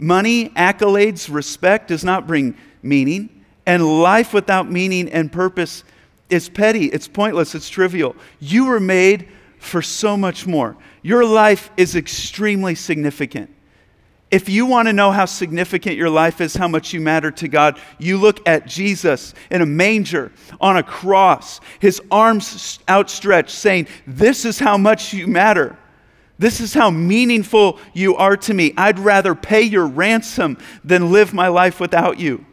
Money, 0.00 0.48
accolades, 0.50 1.32
respect 1.32 1.88
does 1.88 2.02
not 2.02 2.26
bring 2.26 2.56
meaning. 2.82 3.44
And 3.64 4.02
life 4.02 4.32
without 4.32 4.68
meaning 4.68 5.08
and 5.10 5.30
purpose 5.30 5.84
is 6.28 6.48
petty, 6.48 6.86
it's 6.86 7.06
pointless, 7.06 7.54
it's 7.54 7.68
trivial. 7.68 8.16
You 8.40 8.66
were 8.66 8.80
made 8.80 9.28
for 9.60 9.80
so 9.80 10.16
much 10.16 10.44
more. 10.46 10.76
Your 11.02 11.24
life 11.24 11.70
is 11.76 11.94
extremely 11.94 12.74
significant. 12.74 13.50
If 14.30 14.48
you 14.48 14.66
want 14.66 14.88
to 14.88 14.92
know 14.92 15.10
how 15.10 15.24
significant 15.24 15.96
your 15.96 16.10
life 16.10 16.40
is, 16.40 16.54
how 16.54 16.68
much 16.68 16.92
you 16.92 17.00
matter 17.00 17.30
to 17.30 17.48
God, 17.48 17.80
you 17.98 18.18
look 18.18 18.46
at 18.46 18.66
Jesus 18.66 19.32
in 19.50 19.62
a 19.62 19.66
manger 19.66 20.32
on 20.60 20.76
a 20.76 20.82
cross, 20.82 21.60
his 21.78 22.02
arms 22.10 22.78
outstretched, 22.88 23.50
saying, 23.50 23.88
This 24.06 24.44
is 24.44 24.58
how 24.58 24.76
much 24.76 25.14
you 25.14 25.26
matter. 25.26 25.78
This 26.38 26.60
is 26.60 26.74
how 26.74 26.90
meaningful 26.90 27.80
you 27.94 28.16
are 28.16 28.36
to 28.36 28.54
me. 28.54 28.74
I'd 28.76 28.98
rather 28.98 29.34
pay 29.34 29.62
your 29.62 29.86
ransom 29.86 30.58
than 30.84 31.10
live 31.10 31.32
my 31.32 31.48
life 31.48 31.80
without 31.80 32.20
you. 32.20 32.44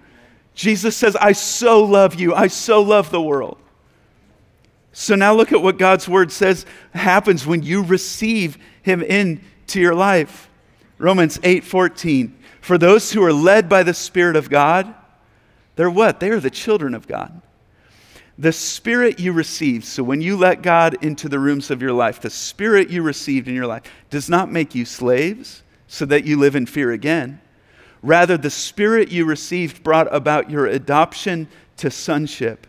Jesus 0.55 0.95
says, 0.95 1.15
I 1.17 1.33
so 1.33 1.83
love 1.83 2.15
you. 2.15 2.33
I 2.33 2.47
so 2.47 2.81
love 2.81 3.11
the 3.11 3.21
world. 3.21 3.57
So 4.93 5.13
now 5.15 5.33
look 5.33 5.51
at 5.51 5.61
what 5.61 5.77
God's 5.77 6.07
word 6.07 6.31
says 6.31 6.65
happens 6.93 7.45
when 7.45 7.61
you 7.61 7.83
receive 7.83 8.57
him 8.81 9.03
into 9.03 9.81
your 9.81 9.93
life. 9.93 10.49
Romans 10.97 11.39
8:14. 11.43 12.36
For 12.62 12.77
those 12.77 13.12
who 13.12 13.23
are 13.23 13.34
led 13.34 13.69
by 13.69 13.84
the 13.84 13.93
Spirit 13.93 14.36
of 14.36 14.49
God, 14.49 14.93
they're 15.75 15.89
what? 15.89 16.19
They 16.19 16.29
are 16.29 16.39
the 16.39 16.49
children 16.49 16.93
of 16.95 17.08
God. 17.08 17.41
The 18.38 18.51
Spirit 18.51 19.19
you 19.19 19.31
received, 19.31 19.86
so 19.86 20.03
when 20.03 20.21
you 20.21 20.36
let 20.36 20.62
God 20.62 20.97
into 21.01 21.29
the 21.29 21.39
rooms 21.39 21.71
of 21.71 21.81
your 21.81 21.93
life, 21.93 22.19
the 22.19 22.29
Spirit 22.29 22.89
you 22.89 23.01
received 23.01 23.47
in 23.47 23.55
your 23.55 23.67
life 23.67 23.84
does 24.10 24.29
not 24.29 24.51
make 24.51 24.75
you 24.75 24.84
slaves 24.84 25.63
so 25.88 26.05
that 26.05 26.25
you 26.25 26.38
live 26.38 26.55
in 26.55 26.65
fear 26.65 26.91
again. 26.91 27.39
Rather, 28.01 28.38
the 28.38 28.49
Spirit 28.49 29.10
you 29.10 29.25
received 29.25 29.84
brought 29.84 30.13
about 30.13 30.49
your 30.49 30.65
adoption 30.65 31.47
to 31.77 31.89
sonship. 31.89 32.67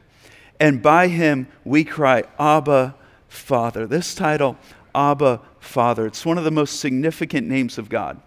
And 0.60 0.82
by 0.82 1.08
him 1.08 1.48
we 1.64 1.84
cry, 1.84 2.24
Abba, 2.38 2.94
Father. 3.28 3.86
This 3.86 4.14
title, 4.14 4.56
Abba, 4.94 5.40
Father. 5.66 6.06
It's 6.06 6.24
one 6.24 6.38
of 6.38 6.44
the 6.44 6.50
most 6.50 6.80
significant 6.80 7.46
names 7.46 7.78
of 7.78 7.88
God. 7.88 8.20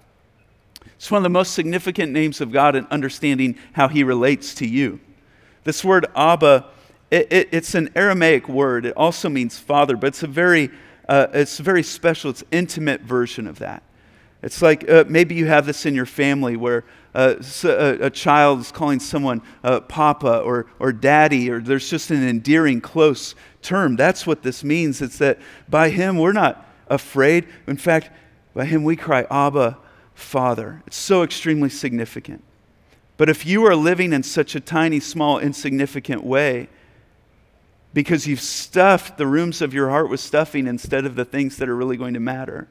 It's 0.96 1.10
one 1.10 1.20
of 1.20 1.24
the 1.24 1.30
most 1.30 1.54
significant 1.54 2.12
names 2.12 2.42
of 2.42 2.52
God 2.52 2.76
in 2.76 2.86
understanding 2.88 3.58
how 3.74 3.88
he 3.88 4.04
relates 4.04 4.54
to 4.56 4.68
you. 4.68 5.00
This 5.64 5.84
word 5.84 6.06
Abba, 6.16 6.66
it, 7.12 7.32
it, 7.32 7.50
it's 7.52 7.76
an 7.76 7.90
Aramaic 7.96 8.50
word. 8.50 8.86
It 8.86 8.96
also 8.96 9.30
means 9.30 9.58
father, 9.58 9.96
but 9.96 10.08
it's 10.08 10.24
a 10.24 10.28
very, 10.28 10.70
uh, 11.08 11.28
it's 11.34 11.58
very 11.58 11.84
special, 11.84 12.30
it's 12.30 12.44
intimate 12.52 13.02
version 13.02 13.48
of 13.48 13.60
that. 13.60 13.84
It's 14.42 14.62
like 14.62 14.90
uh, 14.90 15.04
maybe 15.08 15.36
you 15.36 15.48
have 15.48 15.66
this 15.66 15.86
in 15.86 15.96
your 15.96 16.06
family 16.06 16.56
where 16.56 16.86
uh, 17.14 17.36
a, 17.64 18.06
a, 18.06 18.10
child 18.10 18.60
is 18.60 18.72
calling 18.72 19.00
someone 19.00 19.42
uh, 19.64 19.82
papa 19.82 20.40
or, 20.40 20.68
or 20.80 20.94
daddy, 20.94 21.50
or 21.50 21.60
there's 21.60 21.90
just 21.90 22.12
an 22.12 22.26
endearing, 22.26 22.80
close 22.80 23.36
term. 23.62 23.96
That's 23.96 24.26
what 24.26 24.44
this 24.44 24.64
means. 24.64 25.02
It's 25.02 25.18
that 25.18 25.40
by 25.68 25.90
him, 25.90 26.18
we're 26.18 26.32
not 26.32 26.69
afraid. 26.90 27.48
In 27.68 27.78
fact, 27.78 28.10
by 28.54 28.66
him 28.66 28.84
we 28.84 28.96
cry, 28.96 29.26
Abba, 29.30 29.78
Father. 30.14 30.84
It's 30.88 30.98
so 30.98 31.24
extremely 31.24 31.70
significant. 31.70 32.44
But 33.18 33.30
if 33.30 33.46
you 33.46 33.66
are 33.66 33.76
living 33.76 34.14
in 34.14 34.24
such 34.24 34.56
a 34.56 34.60
tiny, 34.60 35.00
small, 35.00 35.40
insignificant 35.40 36.24
way, 36.24 36.70
because 37.94 38.28
you've 38.28 38.42
stuffed 38.42 39.18
the 39.18 39.28
rooms 39.28 39.62
of 39.62 39.74
your 39.74 39.90
heart 39.90 40.10
with 40.10 40.20
stuffing 40.20 40.68
instead 40.68 41.06
of 41.06 41.16
the 41.16 41.26
things 41.26 41.58
that 41.58 41.68
are 41.68 41.76
really 41.76 41.98
going 41.98 42.14
to 42.14 42.20
matter. 42.20 42.68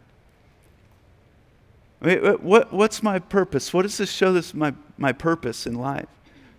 I 2.00 2.06
mean, 2.06 2.18
what, 2.40 2.72
what's 2.72 3.02
my 3.02 3.18
purpose? 3.18 3.74
What 3.74 3.82
does 3.82 3.98
this 3.98 4.12
show 4.12 4.32
this 4.32 4.54
my, 4.54 4.74
my 4.96 5.12
purpose 5.12 5.66
in 5.66 5.74
life? 5.74 6.06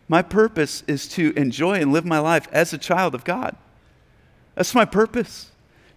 My 0.09 0.21
purpose 0.21 0.83
is 0.87 1.07
to 1.09 1.33
enjoy 1.37 1.79
and 1.79 1.93
live 1.93 2.03
my 2.03 2.19
life 2.19 2.47
as 2.51 2.73
a 2.73 2.77
child 2.77 3.15
of 3.15 3.23
God. 3.23 3.55
That's 4.55 4.75
my 4.75 4.85
purpose 4.85 5.51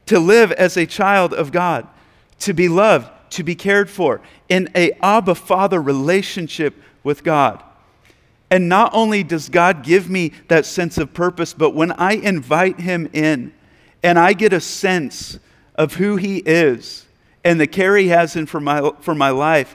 to 0.07 0.19
live 0.19 0.53
as 0.53 0.77
a 0.77 0.87
child 0.87 1.33
of 1.33 1.53
God, 1.53 1.87
to 2.41 2.53
be 2.53 2.69
loved, 2.69 3.11
to 3.31 3.43
be 3.43 3.55
cared 3.55 3.89
for, 3.89 4.21
in 4.49 4.69
a 4.75 4.93
Abba 5.03 5.35
Father 5.35 5.81
relationship 5.81 6.75
with 7.03 7.25
God. 7.25 7.63
And 8.51 8.69
not 8.69 8.91
only 8.93 9.23
does 9.23 9.49
God 9.49 9.83
give 9.83 10.11
me 10.11 10.33
that 10.49 10.67
sense 10.67 10.99
of 10.99 11.15
purpose, 11.15 11.55
but 11.55 11.71
when 11.71 11.93
I 11.93 12.13
invite 12.13 12.81
Him 12.81 13.09
in 13.13 13.55
and 14.03 14.19
I 14.19 14.35
get 14.35 14.53
a 14.53 14.61
sense 14.61 15.39
of 15.75 15.95
who 15.95 16.17
He 16.17 16.39
is 16.39 17.07
and 17.45 17.59
the 17.59 17.67
care 17.67 17.97
He 17.97 18.09
has 18.09 18.37
in 18.37 18.45
for 18.47 18.61
my, 18.61 18.93
for 19.01 19.15
my 19.15 19.31
life, 19.31 19.75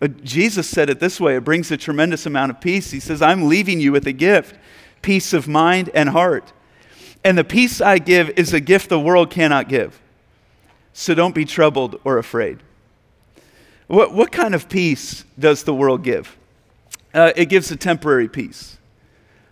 uh, 0.00 0.08
Jesus 0.22 0.68
said 0.68 0.90
it 0.90 1.00
this 1.00 1.20
way 1.20 1.36
it 1.36 1.44
brings 1.44 1.70
a 1.70 1.76
tremendous 1.76 2.26
amount 2.26 2.50
of 2.50 2.60
peace. 2.60 2.90
He 2.90 3.00
says, 3.00 3.20
I'm 3.20 3.48
leaving 3.48 3.80
you 3.80 3.90
with 3.90 4.06
a 4.06 4.12
gift 4.12 4.56
peace 5.02 5.32
of 5.34 5.46
mind 5.46 5.90
and 5.92 6.08
heart. 6.08 6.52
And 7.24 7.38
the 7.38 7.44
peace 7.44 7.80
I 7.80 7.98
give 7.98 8.30
is 8.30 8.52
a 8.52 8.60
gift 8.60 8.90
the 8.90 9.00
world 9.00 9.30
cannot 9.30 9.68
give. 9.68 9.98
So 10.92 11.14
don't 11.14 11.34
be 11.34 11.46
troubled 11.46 11.98
or 12.04 12.18
afraid. 12.18 12.58
What, 13.86 14.12
what 14.12 14.30
kind 14.30 14.54
of 14.54 14.68
peace 14.68 15.24
does 15.38 15.64
the 15.64 15.74
world 15.74 16.04
give? 16.04 16.36
Uh, 17.12 17.32
it 17.34 17.46
gives 17.46 17.70
a 17.70 17.76
temporary 17.76 18.28
peace. 18.28 18.78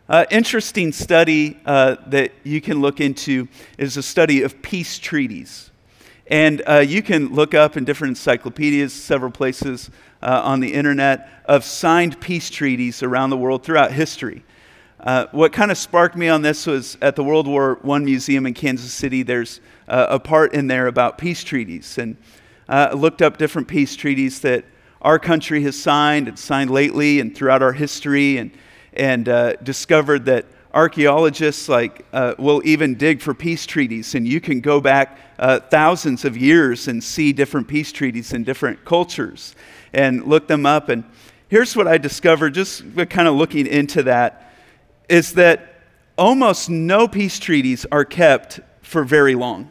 Uh, 0.08 0.26
interesting 0.30 0.92
study 0.92 1.58
uh, 1.64 1.96
that 2.06 2.32
you 2.44 2.60
can 2.60 2.80
look 2.80 3.00
into 3.00 3.48
is 3.78 3.96
a 3.96 4.02
study 4.02 4.42
of 4.42 4.60
peace 4.60 4.98
treaties. 4.98 5.70
And 6.26 6.62
uh, 6.66 6.78
you 6.78 7.02
can 7.02 7.32
look 7.34 7.54
up 7.54 7.76
in 7.76 7.84
different 7.84 8.12
encyclopedias, 8.12 8.92
several 8.92 9.30
places 9.30 9.90
uh, 10.22 10.42
on 10.44 10.60
the 10.60 10.74
internet, 10.74 11.28
of 11.46 11.64
signed 11.64 12.20
peace 12.20 12.50
treaties 12.50 13.02
around 13.02 13.30
the 13.30 13.36
world 13.36 13.64
throughout 13.64 13.92
history. 13.92 14.44
Uh, 15.02 15.26
what 15.32 15.52
kind 15.52 15.72
of 15.72 15.78
sparked 15.78 16.14
me 16.14 16.28
on 16.28 16.42
this 16.42 16.64
was 16.64 16.96
at 17.02 17.16
the 17.16 17.24
World 17.24 17.48
War 17.48 17.76
I 17.90 17.98
Museum 17.98 18.46
in 18.46 18.54
Kansas 18.54 18.92
City, 18.92 19.24
there's 19.24 19.60
uh, 19.88 20.06
a 20.10 20.20
part 20.20 20.54
in 20.54 20.68
there 20.68 20.86
about 20.86 21.18
peace 21.18 21.42
treaties. 21.42 21.98
And 21.98 22.16
uh, 22.68 22.90
I 22.92 22.94
looked 22.94 23.20
up 23.20 23.36
different 23.36 23.66
peace 23.66 23.96
treaties 23.96 24.38
that 24.42 24.64
our 25.00 25.18
country 25.18 25.64
has 25.64 25.76
signed 25.76 26.28
and 26.28 26.38
signed 26.38 26.70
lately 26.70 27.18
and 27.18 27.34
throughout 27.34 27.62
our 27.62 27.72
history, 27.72 28.38
and, 28.38 28.52
and 28.92 29.28
uh, 29.28 29.54
discovered 29.56 30.24
that 30.26 30.46
archaeologists 30.72 31.68
like 31.68 32.06
uh, 32.12 32.36
will 32.38 32.62
even 32.64 32.94
dig 32.94 33.20
for 33.20 33.34
peace 33.34 33.66
treaties 33.66 34.14
and 34.14 34.26
you 34.26 34.40
can 34.40 34.58
go 34.58 34.80
back 34.80 35.18
uh, 35.38 35.60
thousands 35.60 36.24
of 36.24 36.34
years 36.34 36.88
and 36.88 37.04
see 37.04 37.30
different 37.30 37.68
peace 37.68 37.92
treaties 37.92 38.32
in 38.32 38.42
different 38.42 38.82
cultures 38.86 39.54
and 39.92 40.24
look 40.24 40.48
them 40.48 40.64
up 40.64 40.88
and 40.88 41.04
here's 41.48 41.76
what 41.76 41.86
i 41.86 41.98
discovered 41.98 42.54
just 42.54 42.82
kind 43.10 43.28
of 43.28 43.34
looking 43.34 43.66
into 43.66 44.02
that 44.02 44.51
is 45.12 45.34
that 45.34 45.74
almost 46.16 46.70
no 46.70 47.06
peace 47.06 47.38
treaties 47.38 47.84
are 47.92 48.04
kept 48.04 48.60
for 48.80 49.04
very 49.04 49.34
long. 49.34 49.68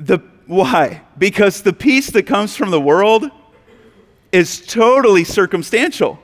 The, 0.00 0.18
why? 0.48 1.02
Because 1.16 1.62
the 1.62 1.72
peace 1.72 2.10
that 2.10 2.24
comes 2.24 2.56
from 2.56 2.72
the 2.72 2.80
world 2.80 3.30
is 4.32 4.66
totally 4.66 5.22
circumstantial. 5.22 6.18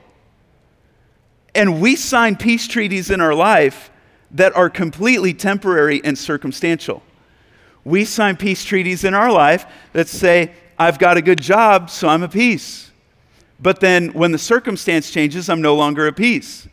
And 1.55 1.79
we 1.79 1.95
sign 1.95 2.35
peace 2.35 2.67
treaties 2.67 3.09
in 3.09 3.21
our 3.21 3.33
life 3.33 3.91
that 4.31 4.53
are 4.53 4.69
completely 4.69 5.33
temporary 5.33 6.03
and 6.03 6.17
circumstantial. 6.17 7.01
We 7.85 8.03
sign 8.03 8.35
peace 8.35 8.65
treaties 8.65 9.05
in 9.05 9.13
our 9.13 9.31
life 9.31 9.65
that 9.93 10.09
say, 10.09 10.51
I've 10.77 10.99
got 10.99 11.15
a 11.15 11.21
good 11.21 11.41
job, 11.41 11.89
so 11.89 12.09
I'm 12.09 12.23
at 12.23 12.33
peace. 12.33 12.91
But 13.57 13.79
then 13.79 14.09
when 14.09 14.33
the 14.33 14.37
circumstance 14.37 15.11
changes, 15.11 15.49
I'm 15.49 15.61
no 15.61 15.75
longer 15.75 16.07
at 16.07 16.17
peace. 16.17 16.67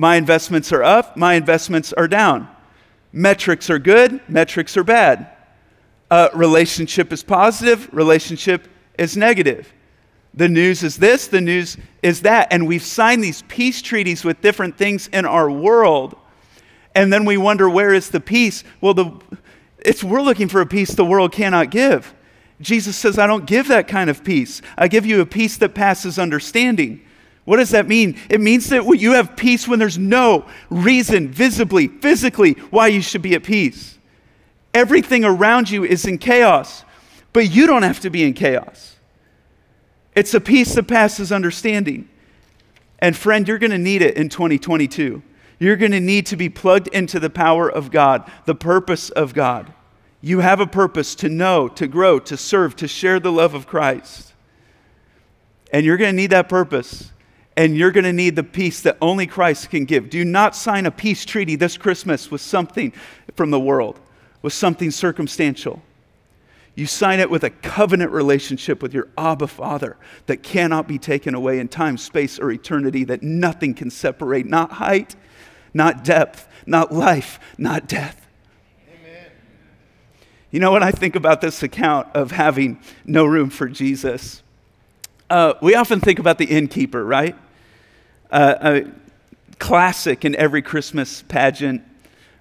My 0.00 0.14
investments 0.14 0.72
are 0.72 0.84
up, 0.84 1.16
my 1.16 1.34
investments 1.34 1.92
are 1.92 2.06
down. 2.06 2.48
Metrics 3.12 3.68
are 3.68 3.80
good, 3.80 4.20
metrics 4.28 4.76
are 4.76 4.84
bad. 4.84 5.28
Uh, 6.08 6.28
relationship 6.34 7.12
is 7.12 7.24
positive, 7.24 7.92
relationship 7.92 8.68
is 8.96 9.16
negative. 9.16 9.72
The 10.34 10.48
news 10.48 10.84
is 10.84 10.98
this, 10.98 11.26
the 11.26 11.40
news 11.40 11.76
is 12.00 12.22
that. 12.22 12.46
And 12.52 12.68
we've 12.68 12.84
signed 12.84 13.24
these 13.24 13.42
peace 13.48 13.82
treaties 13.82 14.24
with 14.24 14.40
different 14.40 14.78
things 14.78 15.08
in 15.08 15.26
our 15.26 15.50
world. 15.50 16.16
And 16.94 17.12
then 17.12 17.24
we 17.24 17.36
wonder, 17.36 17.68
where 17.68 17.92
is 17.92 18.10
the 18.10 18.20
peace? 18.20 18.62
Well, 18.80 18.94
the, 18.94 19.20
it's, 19.80 20.04
we're 20.04 20.22
looking 20.22 20.46
for 20.46 20.60
a 20.60 20.66
peace 20.66 20.94
the 20.94 21.04
world 21.04 21.32
cannot 21.32 21.70
give. 21.72 22.14
Jesus 22.60 22.96
says, 22.96 23.18
I 23.18 23.26
don't 23.26 23.46
give 23.46 23.66
that 23.66 23.88
kind 23.88 24.08
of 24.08 24.22
peace. 24.22 24.62
I 24.76 24.86
give 24.86 25.04
you 25.04 25.20
a 25.20 25.26
peace 25.26 25.56
that 25.56 25.74
passes 25.74 26.20
understanding. 26.20 27.02
What 27.48 27.56
does 27.56 27.70
that 27.70 27.88
mean? 27.88 28.18
It 28.28 28.42
means 28.42 28.68
that 28.68 28.84
you 28.98 29.12
have 29.12 29.34
peace 29.34 29.66
when 29.66 29.78
there's 29.78 29.96
no 29.96 30.44
reason, 30.68 31.28
visibly, 31.28 31.88
physically, 31.88 32.52
why 32.68 32.88
you 32.88 33.00
should 33.00 33.22
be 33.22 33.32
at 33.32 33.42
peace. 33.42 33.96
Everything 34.74 35.24
around 35.24 35.70
you 35.70 35.82
is 35.82 36.04
in 36.04 36.18
chaos, 36.18 36.84
but 37.32 37.50
you 37.50 37.66
don't 37.66 37.84
have 37.84 38.00
to 38.00 38.10
be 38.10 38.22
in 38.22 38.34
chaos. 38.34 38.96
It's 40.14 40.34
a 40.34 40.42
peace 40.42 40.74
that 40.74 40.88
passes 40.88 41.32
understanding. 41.32 42.10
And 42.98 43.16
friend, 43.16 43.48
you're 43.48 43.56
going 43.56 43.70
to 43.70 43.78
need 43.78 44.02
it 44.02 44.18
in 44.18 44.28
2022. 44.28 45.22
You're 45.58 45.76
going 45.76 45.92
to 45.92 46.00
need 46.00 46.26
to 46.26 46.36
be 46.36 46.50
plugged 46.50 46.88
into 46.88 47.18
the 47.18 47.30
power 47.30 47.66
of 47.66 47.90
God, 47.90 48.30
the 48.44 48.54
purpose 48.54 49.08
of 49.08 49.32
God. 49.32 49.72
You 50.20 50.40
have 50.40 50.60
a 50.60 50.66
purpose 50.66 51.14
to 51.14 51.30
know, 51.30 51.66
to 51.68 51.86
grow, 51.86 52.18
to 52.18 52.36
serve, 52.36 52.76
to 52.76 52.86
share 52.86 53.18
the 53.18 53.32
love 53.32 53.54
of 53.54 53.66
Christ. 53.66 54.34
And 55.72 55.86
you're 55.86 55.96
going 55.96 56.12
to 56.12 56.16
need 56.16 56.32
that 56.32 56.50
purpose. 56.50 57.10
And 57.58 57.76
you're 57.76 57.90
going 57.90 58.04
to 58.04 58.12
need 58.12 58.36
the 58.36 58.44
peace 58.44 58.82
that 58.82 58.96
only 59.02 59.26
Christ 59.26 59.68
can 59.70 59.84
give. 59.84 60.10
Do 60.10 60.24
not 60.24 60.54
sign 60.54 60.86
a 60.86 60.92
peace 60.92 61.24
treaty 61.24 61.56
this 61.56 61.76
Christmas 61.76 62.30
with 62.30 62.40
something 62.40 62.92
from 63.34 63.50
the 63.50 63.58
world, 63.58 63.98
with 64.42 64.52
something 64.52 64.92
circumstantial. 64.92 65.82
You 66.76 66.86
sign 66.86 67.18
it 67.18 67.30
with 67.30 67.42
a 67.42 67.50
covenant 67.50 68.12
relationship 68.12 68.80
with 68.80 68.94
your 68.94 69.08
Abba 69.18 69.48
Father 69.48 69.96
that 70.26 70.44
cannot 70.44 70.86
be 70.86 70.98
taken 70.98 71.34
away 71.34 71.58
in 71.58 71.66
time, 71.66 71.98
space, 71.98 72.38
or 72.38 72.52
eternity, 72.52 73.02
that 73.02 73.24
nothing 73.24 73.74
can 73.74 73.90
separate, 73.90 74.46
not 74.46 74.74
height, 74.74 75.16
not 75.74 76.04
depth, 76.04 76.46
not 76.64 76.92
life, 76.92 77.40
not 77.58 77.88
death. 77.88 78.28
Amen. 78.88 79.32
You 80.52 80.60
know, 80.60 80.70
what 80.70 80.84
I 80.84 80.92
think 80.92 81.16
about 81.16 81.40
this 81.40 81.64
account 81.64 82.06
of 82.14 82.30
having 82.30 82.78
no 83.04 83.24
room 83.24 83.50
for 83.50 83.68
Jesus, 83.68 84.44
uh, 85.28 85.54
we 85.60 85.74
often 85.74 85.98
think 85.98 86.20
about 86.20 86.38
the 86.38 86.44
innkeeper, 86.44 87.04
right? 87.04 87.34
Uh, 88.30 88.54
a 88.60 89.56
classic 89.58 90.24
in 90.24 90.36
every 90.36 90.62
Christmas 90.62 91.22
pageant 91.22 91.82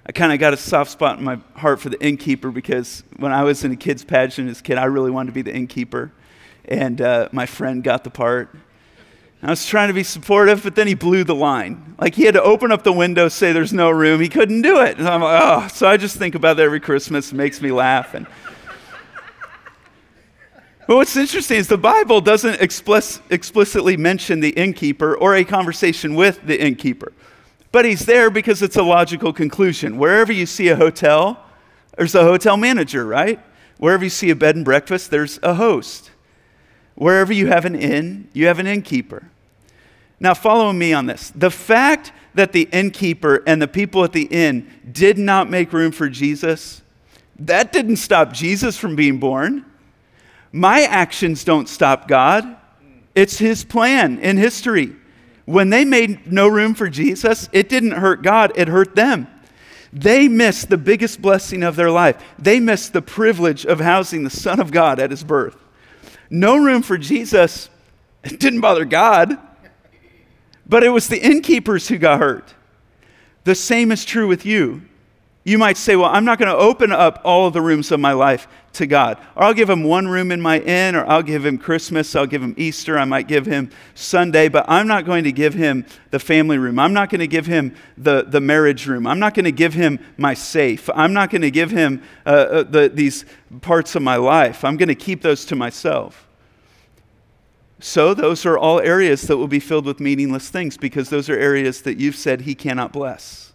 I 0.07 0.13
kind 0.13 0.31
of 0.31 0.39
got 0.39 0.53
a 0.53 0.57
soft 0.57 0.91
spot 0.91 1.19
in 1.19 1.25
my 1.25 1.37
heart 1.55 1.81
for 1.81 1.89
the 1.89 2.01
innkeeper 2.01 2.49
because 2.49 3.03
when 3.17 3.33
I 3.33 3.43
was 3.43 3.65
in 3.65 3.73
a 3.73 3.75
kid's 3.75 4.05
pageant 4.05 4.49
as 4.49 4.61
a 4.61 4.63
kid, 4.63 4.77
I 4.77 4.85
really 4.85 5.11
wanted 5.11 5.31
to 5.31 5.33
be 5.33 5.41
the 5.41 5.53
innkeeper. 5.53 6.13
And 6.63 7.01
uh, 7.01 7.27
my 7.33 7.45
friend 7.45 7.83
got 7.83 8.05
the 8.05 8.09
part. 8.09 8.55
I 9.43 9.49
was 9.49 9.65
trying 9.65 9.89
to 9.89 9.93
be 9.93 10.03
supportive, 10.03 10.63
but 10.63 10.75
then 10.75 10.87
he 10.87 10.93
blew 10.93 11.25
the 11.25 11.35
line. 11.35 11.95
Like 11.99 12.15
he 12.15 12.23
had 12.23 12.35
to 12.35 12.41
open 12.41 12.71
up 12.71 12.83
the 12.83 12.93
window, 12.93 13.27
say 13.27 13.51
there's 13.51 13.73
no 13.73 13.89
room. 13.89 14.21
He 14.21 14.29
couldn't 14.29 14.61
do 14.61 14.79
it. 14.79 14.97
And 14.97 15.07
I'm 15.09 15.21
like, 15.21 15.41
oh. 15.43 15.67
So 15.67 15.89
I 15.89 15.97
just 15.97 16.15
think 16.15 16.35
about 16.35 16.55
that 16.55 16.63
every 16.63 16.79
Christmas. 16.79 17.33
It 17.33 17.35
makes 17.35 17.61
me 17.61 17.71
laugh. 17.71 18.13
And 18.13 18.27
but 20.87 20.95
what's 20.95 21.15
interesting 21.17 21.57
is 21.57 21.67
the 21.67 21.77
Bible 21.77 22.21
doesn't 22.21 22.61
explicitly 22.61 23.97
mention 23.97 24.39
the 24.39 24.51
innkeeper 24.51 25.15
or 25.15 25.35
a 25.35 25.43
conversation 25.43 26.15
with 26.15 26.41
the 26.45 26.59
innkeeper. 26.59 27.11
But 27.71 27.85
he's 27.85 28.05
there 28.05 28.29
because 28.29 28.61
it's 28.61 28.77
a 28.77 28.83
logical 28.83 29.33
conclusion. 29.33 29.97
Wherever 29.97 30.31
you 30.31 30.45
see 30.45 30.69
a 30.69 30.75
hotel, 30.75 31.43
there's 31.97 32.15
a 32.15 32.23
hotel 32.23 32.55
manager, 32.57 33.05
right? 33.05 33.39
Wherever 33.77 34.03
you 34.03 34.09
see 34.09 34.29
a 34.29 34.35
bed 34.35 34.55
and 34.55 34.65
breakfast, 34.65 35.11
there's 35.11 35.39
a 35.43 35.53
host. 35.53 36.09
Wherever 36.95 37.31
you 37.31 37.47
have 37.47 37.65
an 37.65 37.75
inn, 37.75 38.29
you 38.33 38.47
have 38.47 38.57
an 38.57 38.65
innkeeper. 38.65 39.29
Now, 40.19 40.33
follow 40.33 40.73
me 40.73 40.93
on 40.93 41.05
this. 41.05 41.31
The 41.35 41.51
fact 41.51 42.11
that 42.33 42.53
the 42.53 42.67
innkeeper 42.71 43.43
and 43.45 43.61
the 43.61 43.67
people 43.67 44.03
at 44.03 44.13
the 44.13 44.23
inn 44.23 44.67
did 44.91 45.19
not 45.19 45.47
make 45.47 45.73
room 45.73 45.91
for 45.91 46.09
Jesus, 46.09 46.81
that 47.37 47.71
didn't 47.71 47.97
stop 47.97 48.33
Jesus 48.33 48.77
from 48.77 48.95
being 48.95 49.19
born. 49.19 49.65
My 50.57 50.81
actions 50.81 51.43
don't 51.43 51.69
stop 51.69 52.07
God. 52.07 52.57
It's 53.13 53.37
his 53.37 53.63
plan 53.63 54.17
in 54.17 54.37
history. 54.37 54.95
When 55.45 55.69
they 55.69 55.85
made 55.85 56.31
no 56.31 56.47
room 56.47 56.73
for 56.73 56.89
Jesus, 56.89 57.47
it 57.53 57.69
didn't 57.69 57.91
hurt 57.91 58.23
God, 58.23 58.53
it 58.55 58.67
hurt 58.67 58.95
them. 58.95 59.27
They 59.93 60.27
missed 60.27 60.69
the 60.69 60.77
biggest 60.77 61.21
blessing 61.21 61.61
of 61.61 61.75
their 61.75 61.91
life. 61.91 62.21
They 62.39 62.59
missed 62.59 62.93
the 62.93 63.03
privilege 63.03 63.67
of 63.67 63.79
housing 63.79 64.23
the 64.23 64.31
Son 64.31 64.59
of 64.59 64.71
God 64.71 64.99
at 64.99 65.11
his 65.11 65.23
birth. 65.23 65.55
No 66.31 66.57
room 66.57 66.81
for 66.81 66.97
Jesus, 66.97 67.69
it 68.23 68.39
didn't 68.39 68.61
bother 68.61 68.83
God, 68.83 69.37
but 70.65 70.83
it 70.83 70.89
was 70.89 71.07
the 71.07 71.23
innkeepers 71.23 71.87
who 71.87 71.99
got 71.99 72.19
hurt. 72.19 72.55
The 73.43 73.55
same 73.55 73.91
is 73.91 74.03
true 74.03 74.27
with 74.27 74.43
you. 74.43 74.81
You 75.47 75.57
might 75.57 75.77
say, 75.77 75.95
Well, 75.95 76.09
I'm 76.09 76.25
not 76.25 76.39
going 76.39 76.51
to 76.51 76.57
open 76.57 76.91
up 76.91 77.21
all 77.23 77.47
of 77.47 77.53
the 77.53 77.61
rooms 77.61 77.93
of 77.93 78.01
my 78.01 78.11
life 78.11 78.49
to 78.73 78.85
God. 78.85 79.17
Or 79.33 79.43
I'll 79.43 79.53
give 79.53 79.69
him 79.69 79.85
one 79.85 80.05
room 80.05 80.29
in 80.29 80.41
my 80.41 80.59
inn, 80.59 80.93
or 80.93 81.09
I'll 81.09 81.23
give 81.23 81.45
him 81.45 81.57
Christmas, 81.57 82.17
I'll 82.17 82.25
give 82.25 82.43
him 82.43 82.53
Easter, 82.57 82.99
I 82.99 83.05
might 83.05 83.29
give 83.29 83.45
him 83.45 83.69
Sunday, 83.95 84.49
but 84.49 84.65
I'm 84.67 84.87
not 84.87 85.05
going 85.05 85.23
to 85.23 85.31
give 85.31 85.53
him 85.53 85.85
the 86.11 86.19
family 86.19 86.57
room. 86.57 86.77
I'm 86.77 86.91
not 86.91 87.09
going 87.09 87.21
to 87.21 87.27
give 87.27 87.45
him 87.45 87.73
the, 87.97 88.25
the 88.27 88.41
marriage 88.41 88.87
room. 88.87 89.07
I'm 89.07 89.19
not 89.19 89.35
going 89.35 89.45
to 89.45 89.53
give 89.53 89.73
him 89.73 89.99
my 90.17 90.33
safe. 90.33 90.89
I'm 90.93 91.13
not 91.13 91.29
going 91.29 91.43
to 91.43 91.51
give 91.51 91.71
him 91.71 92.03
uh, 92.25 92.29
uh, 92.29 92.63
the, 92.63 92.89
these 92.89 93.23
parts 93.61 93.95
of 93.95 94.01
my 94.01 94.17
life. 94.17 94.65
I'm 94.65 94.75
going 94.75 94.89
to 94.89 94.95
keep 94.95 95.21
those 95.21 95.45
to 95.45 95.55
myself. 95.55 96.27
So, 97.79 98.13
those 98.13 98.45
are 98.45 98.57
all 98.57 98.81
areas 98.81 99.21
that 99.21 99.37
will 99.37 99.47
be 99.47 99.61
filled 99.61 99.85
with 99.85 100.01
meaningless 100.01 100.49
things 100.49 100.75
because 100.75 101.09
those 101.09 101.29
are 101.29 101.39
areas 101.39 101.83
that 101.83 101.97
you've 101.97 102.17
said 102.17 102.41
he 102.41 102.53
cannot 102.53 102.91
bless. 102.91 103.46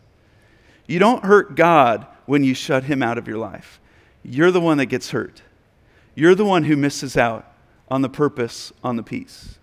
You 0.87 0.99
don't 0.99 1.25
hurt 1.25 1.55
God 1.55 2.07
when 2.27 2.45
you 2.45 2.55
shut 2.55 2.85
him 2.85 3.03
out 3.03 3.19
of 3.19 3.27
your 3.29 3.39
life. 3.39 3.81
You're 4.23 4.51
the 4.51 4.61
one 4.61 4.79
that 4.79 4.87
gets 4.87 5.11
hurt. 5.11 5.43
You're 6.15 6.35
the 6.35 6.45
one 6.45 6.65
who 6.65 6.77
misses 6.77 7.17
out 7.17 7.53
on 7.89 8.03
the 8.03 8.09
purpose, 8.09 8.73
on 8.83 8.97
the 8.97 9.03
peace. 9.03 9.59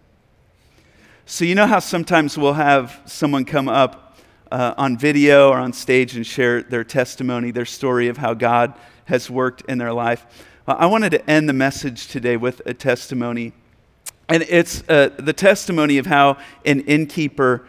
So, 1.25 1.45
you 1.45 1.53
know 1.53 1.67
how 1.67 1.79
sometimes 1.79 2.37
we'll 2.37 2.53
have 2.53 3.01
someone 3.05 3.45
come 3.45 3.69
up 3.69 4.17
uh, 4.51 4.73
on 4.77 4.97
video 4.97 5.49
or 5.49 5.57
on 5.57 5.73
stage 5.73 6.15
and 6.15 6.25
share 6.25 6.63
their 6.63 6.83
testimony, 6.83 7.51
their 7.51 7.65
story 7.65 8.07
of 8.07 8.17
how 8.17 8.33
God 8.33 8.73
has 9.05 9.29
worked 9.29 9.61
in 9.69 9.77
their 9.77 9.93
life? 9.93 10.25
I 10.67 10.85
wanted 10.85 11.11
to 11.11 11.29
end 11.29 11.49
the 11.49 11.53
message 11.53 12.07
today 12.07 12.37
with 12.37 12.61
a 12.65 12.73
testimony. 12.73 13.53
And 14.27 14.43
it's 14.43 14.83
uh, 14.87 15.09
the 15.17 15.33
testimony 15.33 15.97
of 15.97 16.05
how 16.05 16.37
an 16.63 16.81
innkeeper 16.81 17.67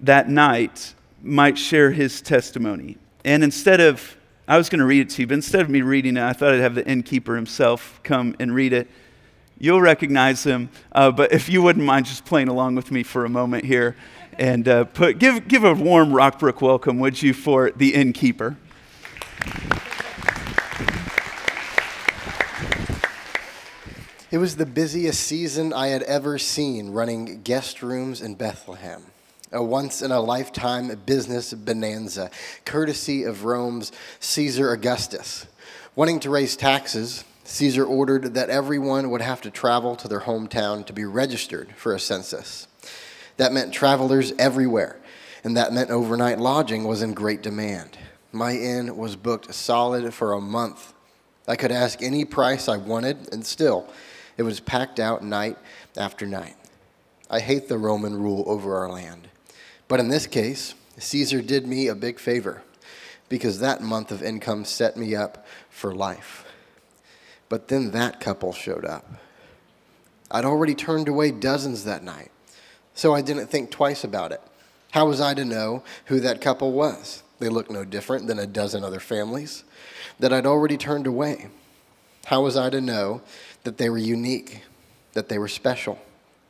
that 0.00 0.28
night 0.28 0.94
might 1.22 1.58
share 1.58 1.90
his 1.90 2.20
testimony. 2.20 2.96
And 3.24 3.42
instead 3.42 3.80
of, 3.80 4.16
I 4.46 4.56
was 4.56 4.68
going 4.68 4.78
to 4.78 4.84
read 4.84 5.00
it 5.00 5.10
to 5.10 5.22
you, 5.22 5.26
but 5.26 5.34
instead 5.34 5.60
of 5.60 5.68
me 5.68 5.82
reading 5.82 6.16
it, 6.16 6.22
I 6.22 6.32
thought 6.32 6.54
I'd 6.54 6.60
have 6.60 6.74
the 6.74 6.86
innkeeper 6.86 7.34
himself 7.34 8.00
come 8.02 8.34
and 8.38 8.54
read 8.54 8.72
it. 8.72 8.88
You'll 9.58 9.80
recognize 9.80 10.44
him, 10.44 10.70
uh, 10.92 11.10
but 11.10 11.32
if 11.32 11.48
you 11.48 11.62
wouldn't 11.62 11.84
mind 11.84 12.06
just 12.06 12.24
playing 12.24 12.48
along 12.48 12.76
with 12.76 12.92
me 12.92 13.02
for 13.02 13.24
a 13.24 13.28
moment 13.28 13.64
here 13.64 13.96
and 14.38 14.68
uh, 14.68 14.84
put, 14.84 15.18
give, 15.18 15.48
give 15.48 15.64
a 15.64 15.74
warm 15.74 16.10
Rockbrook 16.10 16.60
welcome, 16.60 17.00
would 17.00 17.20
you, 17.20 17.34
for 17.34 17.72
the 17.72 17.94
innkeeper? 17.94 18.56
It 24.30 24.38
was 24.38 24.56
the 24.56 24.66
busiest 24.66 25.20
season 25.20 25.72
I 25.72 25.88
had 25.88 26.02
ever 26.02 26.38
seen 26.38 26.90
running 26.90 27.42
guest 27.42 27.82
rooms 27.82 28.20
in 28.20 28.34
Bethlehem 28.34 29.02
a 29.52 29.62
once 29.62 30.02
in 30.02 30.10
a 30.10 30.20
lifetime 30.20 30.94
business 31.06 31.54
bonanza, 31.54 32.30
courtesy 32.64 33.24
of 33.24 33.44
Rome's 33.44 33.92
Caesar 34.20 34.72
Augustus. 34.72 35.46
Wanting 35.96 36.20
to 36.20 36.30
raise 36.30 36.56
taxes, 36.56 37.24
Caesar 37.44 37.84
ordered 37.84 38.34
that 38.34 38.50
everyone 38.50 39.10
would 39.10 39.22
have 39.22 39.40
to 39.40 39.50
travel 39.50 39.96
to 39.96 40.08
their 40.08 40.20
hometown 40.20 40.84
to 40.86 40.92
be 40.92 41.04
registered 41.04 41.74
for 41.76 41.94
a 41.94 42.00
census. 42.00 42.68
That 43.38 43.52
meant 43.52 43.72
travelers 43.72 44.32
everywhere, 44.38 44.96
and 45.42 45.56
that 45.56 45.72
meant 45.72 45.90
overnight 45.90 46.38
lodging 46.38 46.84
was 46.84 47.00
in 47.00 47.14
great 47.14 47.42
demand. 47.42 47.96
My 48.32 48.52
inn 48.52 48.96
was 48.96 49.16
booked 49.16 49.54
solid 49.54 50.12
for 50.12 50.32
a 50.32 50.40
month. 50.40 50.92
I 51.46 51.56
could 51.56 51.72
ask 51.72 52.02
any 52.02 52.26
price 52.26 52.68
I 52.68 52.76
wanted, 52.76 53.32
and 53.32 53.46
still, 53.46 53.88
it 54.36 54.42
was 54.42 54.60
packed 54.60 55.00
out 55.00 55.24
night 55.24 55.56
after 55.96 56.26
night. 56.26 56.54
I 57.30 57.40
hate 57.40 57.68
the 57.68 57.78
Roman 57.78 58.14
rule 58.14 58.44
over 58.46 58.76
our 58.76 58.90
land. 58.90 59.28
But 59.88 60.00
in 60.00 60.08
this 60.08 60.26
case, 60.26 60.74
Caesar 60.98 61.40
did 61.40 61.66
me 61.66 61.88
a 61.88 61.94
big 61.94 62.18
favor 62.18 62.62
because 63.28 63.58
that 63.58 63.82
month 63.82 64.10
of 64.10 64.22
income 64.22 64.64
set 64.64 64.96
me 64.96 65.14
up 65.14 65.46
for 65.70 65.94
life. 65.94 66.44
But 67.48 67.68
then 67.68 67.90
that 67.92 68.20
couple 68.20 68.52
showed 68.52 68.84
up. 68.84 69.06
I'd 70.30 70.44
already 70.44 70.74
turned 70.74 71.08
away 71.08 71.30
dozens 71.30 71.84
that 71.84 72.02
night, 72.02 72.30
so 72.94 73.14
I 73.14 73.22
didn't 73.22 73.46
think 73.46 73.70
twice 73.70 74.04
about 74.04 74.32
it. 74.32 74.42
How 74.90 75.06
was 75.06 75.20
I 75.20 75.34
to 75.34 75.44
know 75.44 75.82
who 76.06 76.20
that 76.20 76.40
couple 76.40 76.72
was? 76.72 77.22
They 77.38 77.48
looked 77.48 77.70
no 77.70 77.84
different 77.84 78.26
than 78.26 78.38
a 78.38 78.46
dozen 78.46 78.84
other 78.84 79.00
families 79.00 79.64
that 80.18 80.32
I'd 80.32 80.46
already 80.46 80.76
turned 80.76 81.06
away. 81.06 81.48
How 82.26 82.42
was 82.42 82.56
I 82.56 82.68
to 82.70 82.80
know 82.80 83.22
that 83.64 83.78
they 83.78 83.88
were 83.88 83.98
unique, 83.98 84.62
that 85.12 85.28
they 85.28 85.38
were 85.38 85.48
special? 85.48 85.98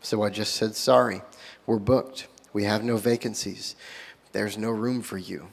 So 0.00 0.22
I 0.22 0.30
just 0.30 0.54
said, 0.54 0.74
sorry, 0.74 1.22
we're 1.66 1.78
booked. 1.78 2.26
We 2.58 2.64
have 2.64 2.82
no 2.82 2.96
vacancies. 2.96 3.76
There's 4.32 4.58
no 4.58 4.70
room 4.70 5.00
for 5.00 5.16
you. 5.16 5.46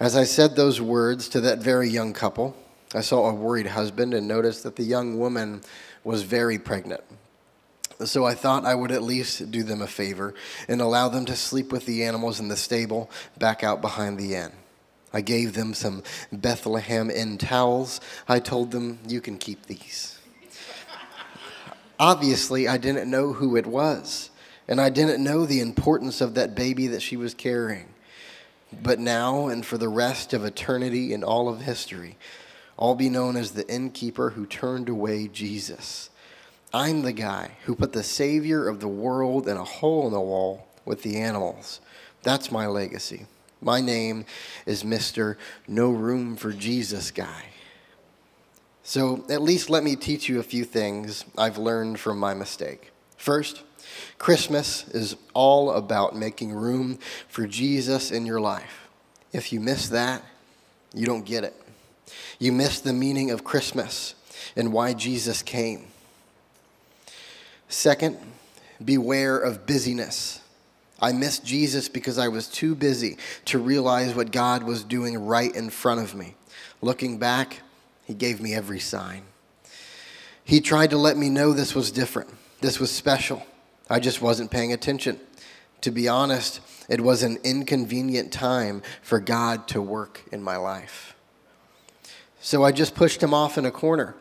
As 0.00 0.16
I 0.16 0.24
said 0.24 0.56
those 0.56 0.80
words 0.80 1.28
to 1.28 1.40
that 1.42 1.58
very 1.58 1.86
young 1.90 2.14
couple, 2.14 2.56
I 2.94 3.02
saw 3.02 3.28
a 3.28 3.34
worried 3.34 3.66
husband 3.66 4.14
and 4.14 4.26
noticed 4.26 4.62
that 4.62 4.76
the 4.76 4.84
young 4.84 5.18
woman 5.18 5.60
was 6.04 6.22
very 6.22 6.58
pregnant. 6.58 7.02
So 8.06 8.24
I 8.24 8.32
thought 8.32 8.64
I 8.64 8.74
would 8.74 8.90
at 8.90 9.02
least 9.02 9.50
do 9.50 9.62
them 9.62 9.82
a 9.82 9.86
favor 9.86 10.32
and 10.66 10.80
allow 10.80 11.10
them 11.10 11.26
to 11.26 11.36
sleep 11.36 11.72
with 11.72 11.84
the 11.84 12.04
animals 12.04 12.40
in 12.40 12.48
the 12.48 12.56
stable 12.56 13.10
back 13.36 13.62
out 13.62 13.82
behind 13.82 14.16
the 14.16 14.34
inn. 14.34 14.52
I 15.12 15.20
gave 15.20 15.52
them 15.52 15.74
some 15.74 16.02
Bethlehem 16.32 17.10
Inn 17.10 17.36
towels. 17.36 18.00
I 18.26 18.40
told 18.40 18.70
them, 18.70 18.98
You 19.06 19.20
can 19.20 19.36
keep 19.36 19.66
these. 19.66 20.18
Obviously, 22.00 22.66
I 22.66 22.78
didn't 22.78 23.10
know 23.10 23.34
who 23.34 23.56
it 23.56 23.66
was 23.66 24.30
and 24.68 24.80
I 24.80 24.90
didn't 24.90 25.24
know 25.24 25.46
the 25.46 25.60
importance 25.60 26.20
of 26.20 26.34
that 26.34 26.54
baby 26.54 26.86
that 26.88 27.02
she 27.02 27.16
was 27.16 27.34
carrying. 27.34 27.86
But 28.82 28.98
now 28.98 29.48
and 29.48 29.64
for 29.64 29.78
the 29.78 29.88
rest 29.88 30.34
of 30.34 30.44
eternity 30.44 31.14
and 31.14 31.24
all 31.24 31.48
of 31.48 31.62
history, 31.62 32.16
I'll 32.78 32.94
be 32.94 33.08
known 33.08 33.36
as 33.36 33.52
the 33.52 33.66
innkeeper 33.68 34.30
who 34.30 34.44
turned 34.44 34.88
away 34.88 35.26
Jesus. 35.26 36.10
I'm 36.72 37.00
the 37.00 37.14
guy 37.14 37.52
who 37.64 37.74
put 37.74 37.94
the 37.94 38.02
Savior 38.02 38.68
of 38.68 38.80
the 38.80 38.88
world 38.88 39.48
in 39.48 39.56
a 39.56 39.64
hole 39.64 40.06
in 40.06 40.12
the 40.12 40.20
wall 40.20 40.68
with 40.84 41.02
the 41.02 41.16
animals. 41.16 41.80
That's 42.22 42.52
my 42.52 42.66
legacy. 42.66 43.24
My 43.62 43.80
name 43.80 44.26
is 44.66 44.84
Mr. 44.84 45.36
No 45.66 45.90
Room 45.90 46.36
for 46.36 46.52
Jesus 46.52 47.10
Guy. 47.10 47.46
So, 48.82 49.24
at 49.28 49.42
least 49.42 49.68
let 49.68 49.82
me 49.82 49.96
teach 49.96 50.28
you 50.28 50.38
a 50.38 50.44
few 50.44 50.64
things 50.64 51.24
I've 51.36 51.58
learned 51.58 52.00
from 52.00 52.18
my 52.18 52.32
mistake. 52.32 52.90
First, 53.16 53.62
Christmas 54.18 54.86
is 54.88 55.16
all 55.34 55.72
about 55.72 56.16
making 56.16 56.52
room 56.52 56.98
for 57.28 57.46
Jesus 57.46 58.10
in 58.10 58.26
your 58.26 58.40
life. 58.40 58.88
If 59.32 59.52
you 59.52 59.60
miss 59.60 59.88
that, 59.90 60.22
you 60.94 61.06
don't 61.06 61.24
get 61.24 61.44
it. 61.44 61.54
You 62.38 62.52
miss 62.52 62.80
the 62.80 62.92
meaning 62.92 63.30
of 63.30 63.44
Christmas 63.44 64.14
and 64.56 64.72
why 64.72 64.94
Jesus 64.94 65.42
came. 65.42 65.86
Second, 67.68 68.18
beware 68.82 69.36
of 69.38 69.66
busyness. 69.66 70.40
I 71.00 71.12
missed 71.12 71.44
Jesus 71.44 71.88
because 71.88 72.18
I 72.18 72.28
was 72.28 72.48
too 72.48 72.74
busy 72.74 73.18
to 73.46 73.58
realize 73.58 74.14
what 74.14 74.32
God 74.32 74.62
was 74.62 74.82
doing 74.82 75.26
right 75.26 75.54
in 75.54 75.70
front 75.70 76.00
of 76.00 76.14
me. 76.14 76.34
Looking 76.80 77.18
back, 77.18 77.60
He 78.04 78.14
gave 78.14 78.40
me 78.40 78.54
every 78.54 78.80
sign. 78.80 79.22
He 80.42 80.60
tried 80.60 80.90
to 80.90 80.96
let 80.96 81.16
me 81.16 81.28
know 81.28 81.52
this 81.52 81.74
was 81.74 81.92
different, 81.92 82.30
this 82.60 82.80
was 82.80 82.90
special. 82.90 83.44
I 83.90 84.00
just 84.00 84.20
wasn't 84.20 84.50
paying 84.50 84.72
attention. 84.72 85.20
To 85.82 85.90
be 85.90 86.08
honest, 86.08 86.60
it 86.88 87.00
was 87.00 87.22
an 87.22 87.38
inconvenient 87.44 88.32
time 88.32 88.82
for 89.02 89.20
God 89.20 89.68
to 89.68 89.80
work 89.80 90.22
in 90.32 90.42
my 90.42 90.56
life. 90.56 91.14
So 92.40 92.64
I 92.64 92.72
just 92.72 92.94
pushed 92.94 93.22
him 93.22 93.34
off 93.34 93.58
in 93.58 93.66
a 93.66 93.70
corner. 93.70 94.14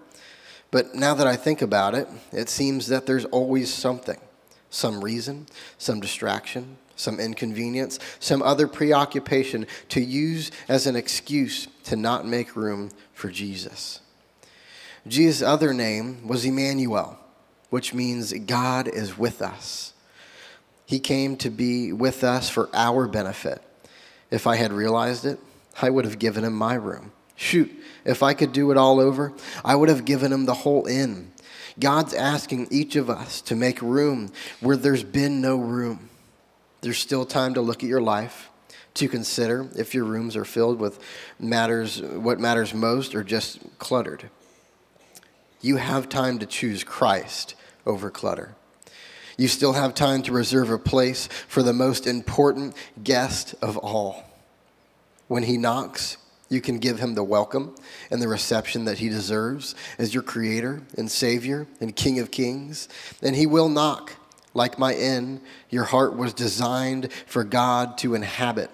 But 0.70 0.96
now 0.96 1.14
that 1.14 1.28
I 1.28 1.36
think 1.36 1.62
about 1.62 1.96
it, 1.96 2.08
it 2.32 2.50
seems 2.50 2.88
that 2.88 3.06
there's 3.06 3.26
always 3.26 3.74
something 3.74 4.20
some 4.70 5.02
reason, 5.02 5.48
some 5.78 6.00
distraction, 6.02 6.78
some 6.98 7.20
inconvenience, 7.20 8.00
some 8.20 8.42
other 8.42 8.68
preoccupation 8.68 9.66
to 9.90 10.02
use 10.02 10.52
as 10.68 10.88
an 10.88 10.96
excuse 10.96 11.68
to 11.84 11.96
not 11.96 12.28
make 12.28 12.56
room 12.56 12.90
for 13.14 13.30
Jesus. 13.30 14.02
Jesus' 15.08 15.42
other 15.42 15.74
name 15.74 16.28
was 16.28 16.44
Emmanuel, 16.44 17.18
which 17.70 17.94
means 17.94 18.34
God 18.34 18.88
is 18.88 19.18
with 19.18 19.42
us. 19.42 19.94
He 20.86 21.00
came 21.00 21.36
to 21.38 21.50
be 21.50 21.92
with 21.92 22.24
us 22.24 22.50
for 22.50 22.70
our 22.74 23.08
benefit. 23.08 23.62
If 24.32 24.48
I 24.48 24.56
had 24.56 24.72
realized 24.72 25.26
it, 25.26 25.40
I 25.82 25.90
would 25.90 26.06
have 26.06 26.20
given 26.20 26.44
him 26.44 26.54
my 26.54 26.76
room. 26.76 27.12
Shoot, 27.36 27.72
if 28.04 28.24
I 28.24 28.34
could 28.34 28.52
do 28.52 28.72
it 28.72 28.78
all 28.78 29.00
over, 29.00 29.34
I 29.64 29.76
would 29.76 29.90
have 29.90 30.06
given 30.06 30.32
him 30.32 30.46
the 30.46 30.54
whole 30.54 30.88
inn. 30.88 31.32
God's 31.80 32.14
asking 32.14 32.70
each 32.72 32.96
of 32.96 33.10
us 33.10 33.42
to 33.42 33.56
make 33.56 33.82
room 33.82 34.32
where 34.60 34.78
there's 34.78 35.04
been 35.04 35.42
no 35.42 35.58
room. 35.58 36.10
There's 36.82 36.98
still 36.98 37.26
time 37.26 37.54
to 37.54 37.62
look 37.62 37.84
at 37.84 37.90
your 37.90 38.02
life, 38.02 38.50
to 38.96 39.08
consider 39.08 39.70
if 39.76 39.94
your 39.94 40.06
rooms 40.06 40.36
are 40.36 40.46
filled 40.46 40.80
with 40.80 41.00
matters 41.40 42.02
what 42.02 42.40
matters 42.40 42.74
most 42.74 43.14
or 43.14 43.24
just 43.24 43.60
cluttered. 43.78 44.30
You 45.62 45.76
have 45.76 46.10
time 46.10 46.40
to 46.40 46.46
choose 46.46 46.84
Christ 46.84 47.56
over 47.88 48.12
clutter. 48.12 48.56
You 49.38 49.47
still 49.47 49.73
have 49.73 49.93
time 49.93 50.23
to 50.23 50.32
reserve 50.32 50.69
a 50.69 50.80
place 50.80 51.28
for 51.47 51.63
the 51.63 51.73
most 51.73 52.08
important 52.08 52.76
guest 53.04 53.56
of 53.62 53.78
all. 53.78 54.23
When 55.28 55.43
he 55.43 55.58
knocks, 55.58 56.17
you 56.50 56.62
can 56.62 56.80
give 56.80 57.00
him 57.00 57.13
the 57.13 57.23
welcome 57.23 57.76
and 58.10 58.21
the 58.21 58.28
reception 58.28 58.86
that 58.86 59.00
he 59.00 59.10
deserves 59.10 59.76
as 60.00 60.13
your 60.13 60.23
creator 60.23 60.82
and 60.97 61.12
savior 61.12 61.67
and 61.80 61.95
king 61.95 62.19
of 62.19 62.32
kings. 62.32 62.88
And 63.21 63.36
he 63.36 63.45
will 63.45 63.69
knock. 63.69 64.13
Like 64.54 64.80
my 64.80 64.95
inn, 64.95 65.41
your 65.69 65.84
heart 65.84 66.15
was 66.15 66.34
designed 66.34 67.12
for 67.28 67.43
God 67.43 67.97
to 68.00 68.15
inhabit. 68.15 68.71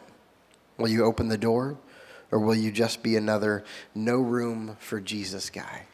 Will 0.78 0.88
you 0.88 1.04
open 1.04 1.28
the 1.28 1.38
door 1.38 1.78
or 2.32 2.40
will 2.40 2.56
you 2.56 2.72
just 2.72 3.04
be 3.04 3.18
another 3.18 3.66
no 3.94 4.18
room 4.18 4.78
for 4.80 5.02
Jesus 5.02 5.50
guy? 5.50 5.88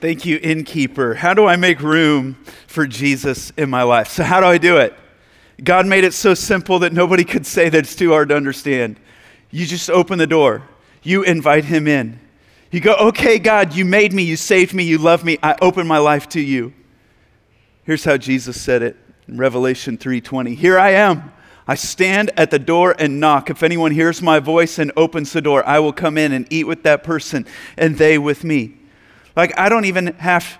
Thank 0.00 0.24
you, 0.24 0.38
innkeeper. 0.40 1.14
How 1.14 1.34
do 1.34 1.46
I 1.46 1.56
make 1.56 1.80
room 1.80 2.34
for 2.68 2.86
Jesus 2.86 3.50
in 3.56 3.68
my 3.68 3.82
life? 3.82 4.06
So, 4.08 4.22
how 4.22 4.38
do 4.38 4.46
I 4.46 4.56
do 4.56 4.76
it? 4.76 4.94
God 5.62 5.86
made 5.86 6.04
it 6.04 6.14
so 6.14 6.34
simple 6.34 6.78
that 6.80 6.92
nobody 6.92 7.24
could 7.24 7.44
say 7.44 7.68
that 7.68 7.78
it's 7.78 7.96
too 7.96 8.10
hard 8.10 8.28
to 8.28 8.36
understand. 8.36 9.00
You 9.50 9.66
just 9.66 9.90
open 9.90 10.18
the 10.18 10.26
door, 10.26 10.62
you 11.02 11.24
invite 11.24 11.64
him 11.64 11.88
in. 11.88 12.20
You 12.70 12.80
go, 12.80 12.94
okay, 12.94 13.40
God, 13.40 13.74
you 13.74 13.84
made 13.84 14.12
me, 14.12 14.22
you 14.22 14.36
saved 14.36 14.72
me, 14.72 14.84
you 14.84 14.98
love 14.98 15.24
me, 15.24 15.38
I 15.42 15.56
open 15.60 15.86
my 15.86 15.98
life 15.98 16.28
to 16.30 16.40
you. 16.40 16.74
Here's 17.82 18.04
how 18.04 18.18
Jesus 18.18 18.60
said 18.60 18.82
it 18.82 18.96
in 19.26 19.36
Revelation 19.36 19.98
3:20. 19.98 20.54
Here 20.54 20.78
I 20.78 20.90
am. 20.90 21.32
I 21.66 21.74
stand 21.74 22.30
at 22.36 22.52
the 22.52 22.58
door 22.60 22.94
and 23.00 23.18
knock. 23.18 23.50
If 23.50 23.64
anyone 23.64 23.90
hears 23.90 24.22
my 24.22 24.38
voice 24.38 24.78
and 24.78 24.92
opens 24.96 25.32
the 25.32 25.42
door, 25.42 25.66
I 25.66 25.80
will 25.80 25.92
come 25.92 26.16
in 26.16 26.30
and 26.30 26.46
eat 26.50 26.68
with 26.68 26.84
that 26.84 27.02
person 27.02 27.46
and 27.76 27.98
they 27.98 28.16
with 28.16 28.44
me. 28.44 28.77
Like 29.38 29.56
I 29.56 29.68
don't 29.68 29.84
even 29.84 30.08
have 30.16 30.58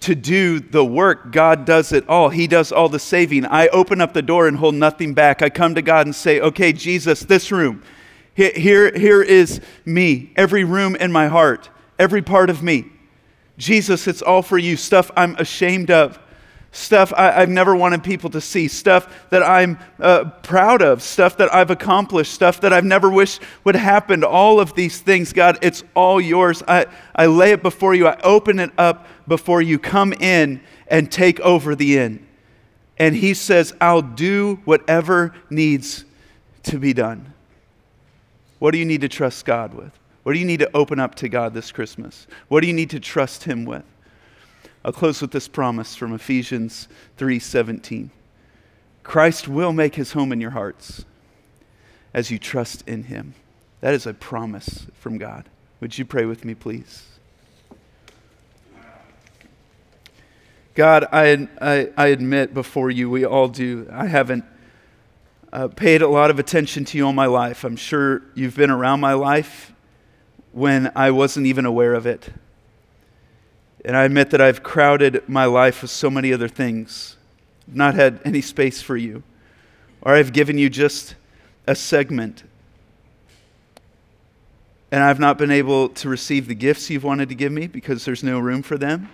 to 0.00 0.14
do 0.14 0.60
the 0.60 0.84
work. 0.84 1.32
God 1.32 1.64
does 1.64 1.92
it 1.92 2.06
all. 2.10 2.28
He 2.28 2.46
does 2.46 2.70
all 2.70 2.90
the 2.90 2.98
saving. 2.98 3.46
I 3.46 3.68
open 3.68 4.02
up 4.02 4.12
the 4.12 4.20
door 4.20 4.46
and 4.46 4.58
hold 4.58 4.74
nothing 4.74 5.14
back. 5.14 5.40
I 5.40 5.48
come 5.48 5.74
to 5.76 5.80
God 5.80 6.04
and 6.04 6.14
say, 6.14 6.38
okay, 6.38 6.74
Jesus, 6.74 7.20
this 7.20 7.50
room, 7.50 7.82
here, 8.34 8.92
here, 8.94 9.22
is 9.22 9.62
me, 9.86 10.34
every 10.36 10.62
room 10.62 10.94
in 10.94 11.10
my 11.10 11.28
heart, 11.28 11.70
every 11.98 12.20
part 12.20 12.50
of 12.50 12.62
me. 12.62 12.92
Jesus, 13.56 14.06
it's 14.06 14.20
all 14.20 14.42
for 14.42 14.58
you. 14.58 14.76
Stuff 14.76 15.10
I'm 15.16 15.34
ashamed 15.36 15.90
of, 15.90 16.18
stuff 16.78 17.12
I, 17.16 17.32
have 17.32 17.48
never 17.48 17.74
wanted 17.74 18.04
people 18.04 18.30
to 18.30 18.40
see, 18.40 18.68
stuff 18.68 19.28
that 19.30 19.42
I'm 19.42 19.78
uh, 19.98 20.26
proud 20.42 20.80
of, 20.80 21.02
stuff 21.02 21.36
that 21.38 21.52
I've 21.52 21.70
accomplished, 21.70 22.32
stuff 22.32 22.60
that 22.60 22.72
I've 22.72 22.84
never 22.84 23.10
wished 23.10 23.42
would 23.64 23.74
happen. 23.74 24.22
All 24.22 24.60
of 24.60 24.74
these 24.74 25.00
things, 25.00 25.32
God, 25.32 25.58
it's 25.60 25.82
all 25.94 26.20
yours. 26.20 26.62
I, 26.68 26.86
I 27.14 27.26
lay 27.26 27.50
it 27.50 27.62
before 27.62 27.94
you, 27.94 28.06
I 28.06 28.18
open 28.22 28.58
it 28.60 28.70
up 28.78 29.06
before 29.26 29.60
you. 29.60 29.78
Come 29.78 30.12
in 30.12 30.60
and 30.86 31.10
take 31.10 31.40
over 31.40 31.74
the 31.74 31.98
inn. 31.98 32.26
And 32.98 33.14
He 33.14 33.34
says, 33.34 33.74
I'll 33.80 34.02
do 34.02 34.60
whatever 34.64 35.34
needs 35.50 36.04
to 36.64 36.78
be 36.78 36.92
done. 36.92 37.34
What 38.58 38.72
do 38.72 38.78
you 38.78 38.84
need 38.84 39.02
to 39.02 39.08
trust 39.08 39.44
God 39.44 39.74
with? 39.74 39.92
What 40.22 40.32
do 40.32 40.38
you 40.38 40.46
need 40.46 40.60
to 40.60 40.76
open 40.76 41.00
up 41.00 41.14
to 41.16 41.28
God 41.28 41.54
this 41.54 41.72
Christmas? 41.72 42.26
What 42.48 42.60
do 42.60 42.66
you 42.66 42.72
need 42.72 42.90
to 42.90 43.00
trust 43.00 43.44
Him 43.44 43.64
with? 43.64 43.84
I'll 44.88 44.92
close 44.92 45.20
with 45.20 45.32
this 45.32 45.48
promise 45.48 45.94
from 45.94 46.14
Ephesians 46.14 46.88
3:17. 47.18 48.08
Christ 49.02 49.46
will 49.46 49.74
make 49.74 49.96
his 49.96 50.12
home 50.12 50.32
in 50.32 50.40
your 50.40 50.52
hearts 50.52 51.04
as 52.14 52.30
you 52.30 52.38
trust 52.38 52.88
in 52.88 53.02
him. 53.02 53.34
That 53.82 53.92
is 53.92 54.06
a 54.06 54.14
promise 54.14 54.86
from 54.94 55.18
God. 55.18 55.44
Would 55.82 55.98
you 55.98 56.06
pray 56.06 56.24
with 56.24 56.42
me, 56.42 56.54
please? 56.54 57.04
God, 60.74 61.04
I, 61.12 61.48
I, 61.60 61.90
I 61.94 62.06
admit 62.06 62.54
before 62.54 62.90
you, 62.90 63.10
we 63.10 63.26
all 63.26 63.48
do, 63.48 63.86
I 63.92 64.06
haven't 64.06 64.46
uh, 65.52 65.68
paid 65.68 66.00
a 66.00 66.08
lot 66.08 66.30
of 66.30 66.38
attention 66.38 66.86
to 66.86 66.96
you 66.96 67.04
all 67.04 67.12
my 67.12 67.26
life. 67.26 67.62
I'm 67.62 67.76
sure 67.76 68.22
you've 68.34 68.56
been 68.56 68.70
around 68.70 69.00
my 69.00 69.12
life 69.12 69.70
when 70.52 70.90
I 70.96 71.10
wasn't 71.10 71.44
even 71.44 71.66
aware 71.66 71.92
of 71.92 72.06
it. 72.06 72.30
And 73.84 73.96
I 73.96 74.04
admit 74.04 74.30
that 74.30 74.40
I've 74.40 74.62
crowded 74.62 75.28
my 75.28 75.44
life 75.44 75.82
with 75.82 75.90
so 75.90 76.10
many 76.10 76.32
other 76.32 76.48
things, 76.48 77.16
not 77.66 77.94
had 77.94 78.20
any 78.24 78.40
space 78.40 78.82
for 78.82 78.96
you. 78.96 79.22
Or 80.02 80.14
I've 80.14 80.32
given 80.32 80.58
you 80.58 80.68
just 80.68 81.14
a 81.66 81.74
segment. 81.74 82.44
And 84.90 85.02
I've 85.02 85.20
not 85.20 85.38
been 85.38 85.50
able 85.50 85.90
to 85.90 86.08
receive 86.08 86.48
the 86.48 86.54
gifts 86.54 86.88
you've 86.88 87.04
wanted 87.04 87.28
to 87.28 87.34
give 87.34 87.52
me 87.52 87.66
because 87.66 88.04
there's 88.04 88.24
no 88.24 88.38
room 88.38 88.62
for 88.62 88.78
them. 88.78 89.10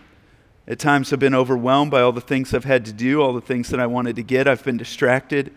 At 0.67 0.79
times, 0.79 1.13
I've 1.13 1.19
been 1.19 1.35
overwhelmed 1.35 1.91
by 1.91 2.01
all 2.01 2.13
the 2.13 2.23
things 2.23 2.55
I've 2.55 2.65
had 2.65 2.87
to 2.87 2.93
do, 2.93 3.21
all 3.21 3.35
the 3.35 3.41
things 3.41 3.69
that 3.69 3.81
I 3.81 3.87
wanted 3.87 4.17
to 4.17 4.23
get. 4.23 4.49
I've 4.49 4.65
been 4.65 4.79
distracted. 4.79 5.53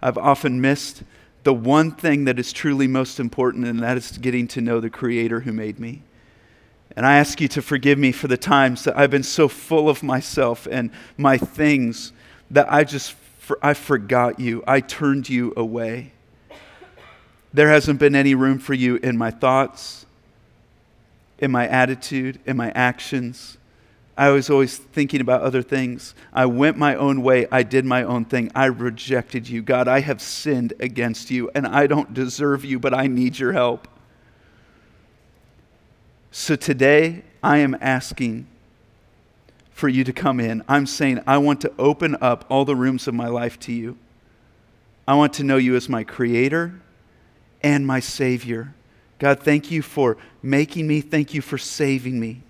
I've 0.00 0.18
often 0.18 0.60
missed 0.60 1.02
the 1.42 1.54
one 1.54 1.90
thing 1.90 2.26
that 2.26 2.38
is 2.38 2.52
truly 2.52 2.86
most 2.86 3.18
important, 3.18 3.64
and 3.66 3.80
that 3.80 3.96
is 3.96 4.18
getting 4.18 4.46
to 4.48 4.60
know 4.60 4.78
the 4.78 4.90
Creator 4.90 5.40
who 5.40 5.52
made 5.52 5.80
me. 5.80 6.02
And 6.96 7.06
I 7.06 7.16
ask 7.16 7.40
you 7.40 7.48
to 7.48 7.62
forgive 7.62 7.98
me 7.98 8.12
for 8.12 8.28
the 8.28 8.36
times 8.36 8.84
that 8.84 8.98
I've 8.98 9.10
been 9.10 9.22
so 9.22 9.48
full 9.48 9.88
of 9.88 10.02
myself 10.02 10.68
and 10.70 10.90
my 11.16 11.38
things 11.38 12.12
that 12.50 12.70
I 12.70 12.84
just 12.84 13.14
I 13.60 13.74
forgot 13.74 14.38
you. 14.38 14.62
I 14.66 14.80
turned 14.80 15.28
you 15.28 15.52
away. 15.56 16.12
There 17.52 17.68
hasn't 17.68 17.98
been 17.98 18.14
any 18.14 18.34
room 18.34 18.58
for 18.58 18.72
you 18.72 18.96
in 18.96 19.18
my 19.18 19.30
thoughts, 19.30 20.06
in 21.38 21.50
my 21.50 21.66
attitude, 21.66 22.40
in 22.46 22.56
my 22.56 22.70
actions. 22.70 23.58
I 24.16 24.30
was 24.30 24.48
always 24.48 24.76
thinking 24.76 25.20
about 25.20 25.42
other 25.42 25.62
things. 25.62 26.14
I 26.32 26.46
went 26.46 26.76
my 26.76 26.94
own 26.94 27.22
way. 27.22 27.46
I 27.50 27.62
did 27.62 27.84
my 27.84 28.04
own 28.04 28.24
thing. 28.24 28.50
I 28.54 28.66
rejected 28.66 29.48
you. 29.48 29.62
God, 29.62 29.88
I 29.88 30.00
have 30.00 30.20
sinned 30.20 30.74
against 30.80 31.30
you, 31.30 31.50
and 31.54 31.66
I 31.66 31.86
don't 31.86 32.14
deserve 32.14 32.64
you, 32.64 32.78
but 32.78 32.94
I 32.94 33.06
need 33.06 33.38
your 33.38 33.52
help. 33.52 33.88
So 36.34 36.56
today, 36.56 37.24
I 37.42 37.58
am 37.58 37.76
asking 37.78 38.46
for 39.70 39.90
you 39.90 40.02
to 40.02 40.14
come 40.14 40.40
in. 40.40 40.64
I'm 40.66 40.86
saying, 40.86 41.20
I 41.26 41.36
want 41.36 41.60
to 41.60 41.72
open 41.78 42.16
up 42.22 42.46
all 42.48 42.64
the 42.64 42.74
rooms 42.74 43.06
of 43.06 43.12
my 43.12 43.28
life 43.28 43.60
to 43.60 43.72
you. 43.72 43.98
I 45.06 45.14
want 45.14 45.34
to 45.34 45.44
know 45.44 45.58
you 45.58 45.76
as 45.76 45.90
my 45.90 46.04
creator 46.04 46.80
and 47.62 47.86
my 47.86 48.00
savior. 48.00 48.72
God, 49.18 49.40
thank 49.40 49.70
you 49.70 49.82
for 49.82 50.16
making 50.42 50.86
me. 50.86 51.02
Thank 51.02 51.34
you 51.34 51.42
for 51.42 51.58
saving 51.58 52.18
me. 52.18 52.40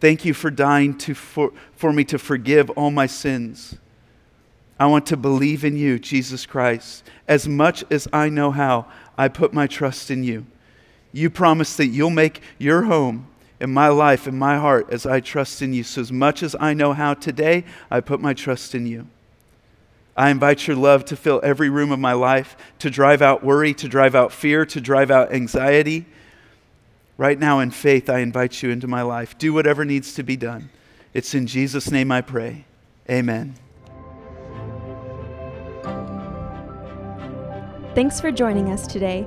Thank 0.00 0.24
you 0.24 0.32
for 0.32 0.50
dying 0.50 0.96
to, 0.98 1.14
for, 1.14 1.52
for 1.76 1.92
me 1.92 2.04
to 2.04 2.18
forgive 2.18 2.70
all 2.70 2.90
my 2.90 3.06
sins. 3.06 3.76
I 4.80 4.86
want 4.86 5.04
to 5.08 5.18
believe 5.18 5.66
in 5.66 5.76
you, 5.76 5.98
Jesus 5.98 6.46
Christ. 6.46 7.04
As 7.28 7.46
much 7.46 7.84
as 7.90 8.08
I 8.10 8.30
know 8.30 8.52
how, 8.52 8.86
I 9.18 9.28
put 9.28 9.52
my 9.52 9.66
trust 9.66 10.10
in 10.10 10.24
you. 10.24 10.46
You 11.12 11.30
promise 11.30 11.76
that 11.76 11.86
you'll 11.86 12.10
make 12.10 12.40
your 12.58 12.82
home 12.82 13.26
in 13.60 13.72
my 13.72 13.88
life, 13.88 14.26
in 14.26 14.38
my 14.38 14.58
heart, 14.58 14.88
as 14.90 15.06
I 15.06 15.20
trust 15.20 15.62
in 15.62 15.72
you. 15.72 15.84
So, 15.84 16.00
as 16.00 16.10
much 16.10 16.42
as 16.42 16.56
I 16.58 16.74
know 16.74 16.94
how 16.94 17.14
today, 17.14 17.64
I 17.90 18.00
put 18.00 18.20
my 18.20 18.34
trust 18.34 18.74
in 18.74 18.86
you. 18.86 19.06
I 20.16 20.30
invite 20.30 20.66
your 20.66 20.76
love 20.76 21.04
to 21.06 21.16
fill 21.16 21.40
every 21.42 21.70
room 21.70 21.90
of 21.92 21.98
my 21.98 22.12
life, 22.12 22.56
to 22.80 22.90
drive 22.90 23.22
out 23.22 23.44
worry, 23.44 23.72
to 23.74 23.88
drive 23.88 24.14
out 24.14 24.32
fear, 24.32 24.66
to 24.66 24.80
drive 24.80 25.10
out 25.10 25.32
anxiety. 25.32 26.06
Right 27.16 27.38
now, 27.38 27.60
in 27.60 27.70
faith, 27.70 28.10
I 28.10 28.18
invite 28.18 28.62
you 28.62 28.70
into 28.70 28.88
my 28.88 29.02
life. 29.02 29.38
Do 29.38 29.52
whatever 29.52 29.84
needs 29.84 30.14
to 30.14 30.22
be 30.22 30.36
done. 30.36 30.70
It's 31.14 31.34
in 31.34 31.46
Jesus' 31.46 31.90
name 31.90 32.10
I 32.10 32.20
pray. 32.20 32.64
Amen. 33.08 33.54
Thanks 37.94 38.20
for 38.20 38.32
joining 38.32 38.70
us 38.70 38.86
today. 38.86 39.26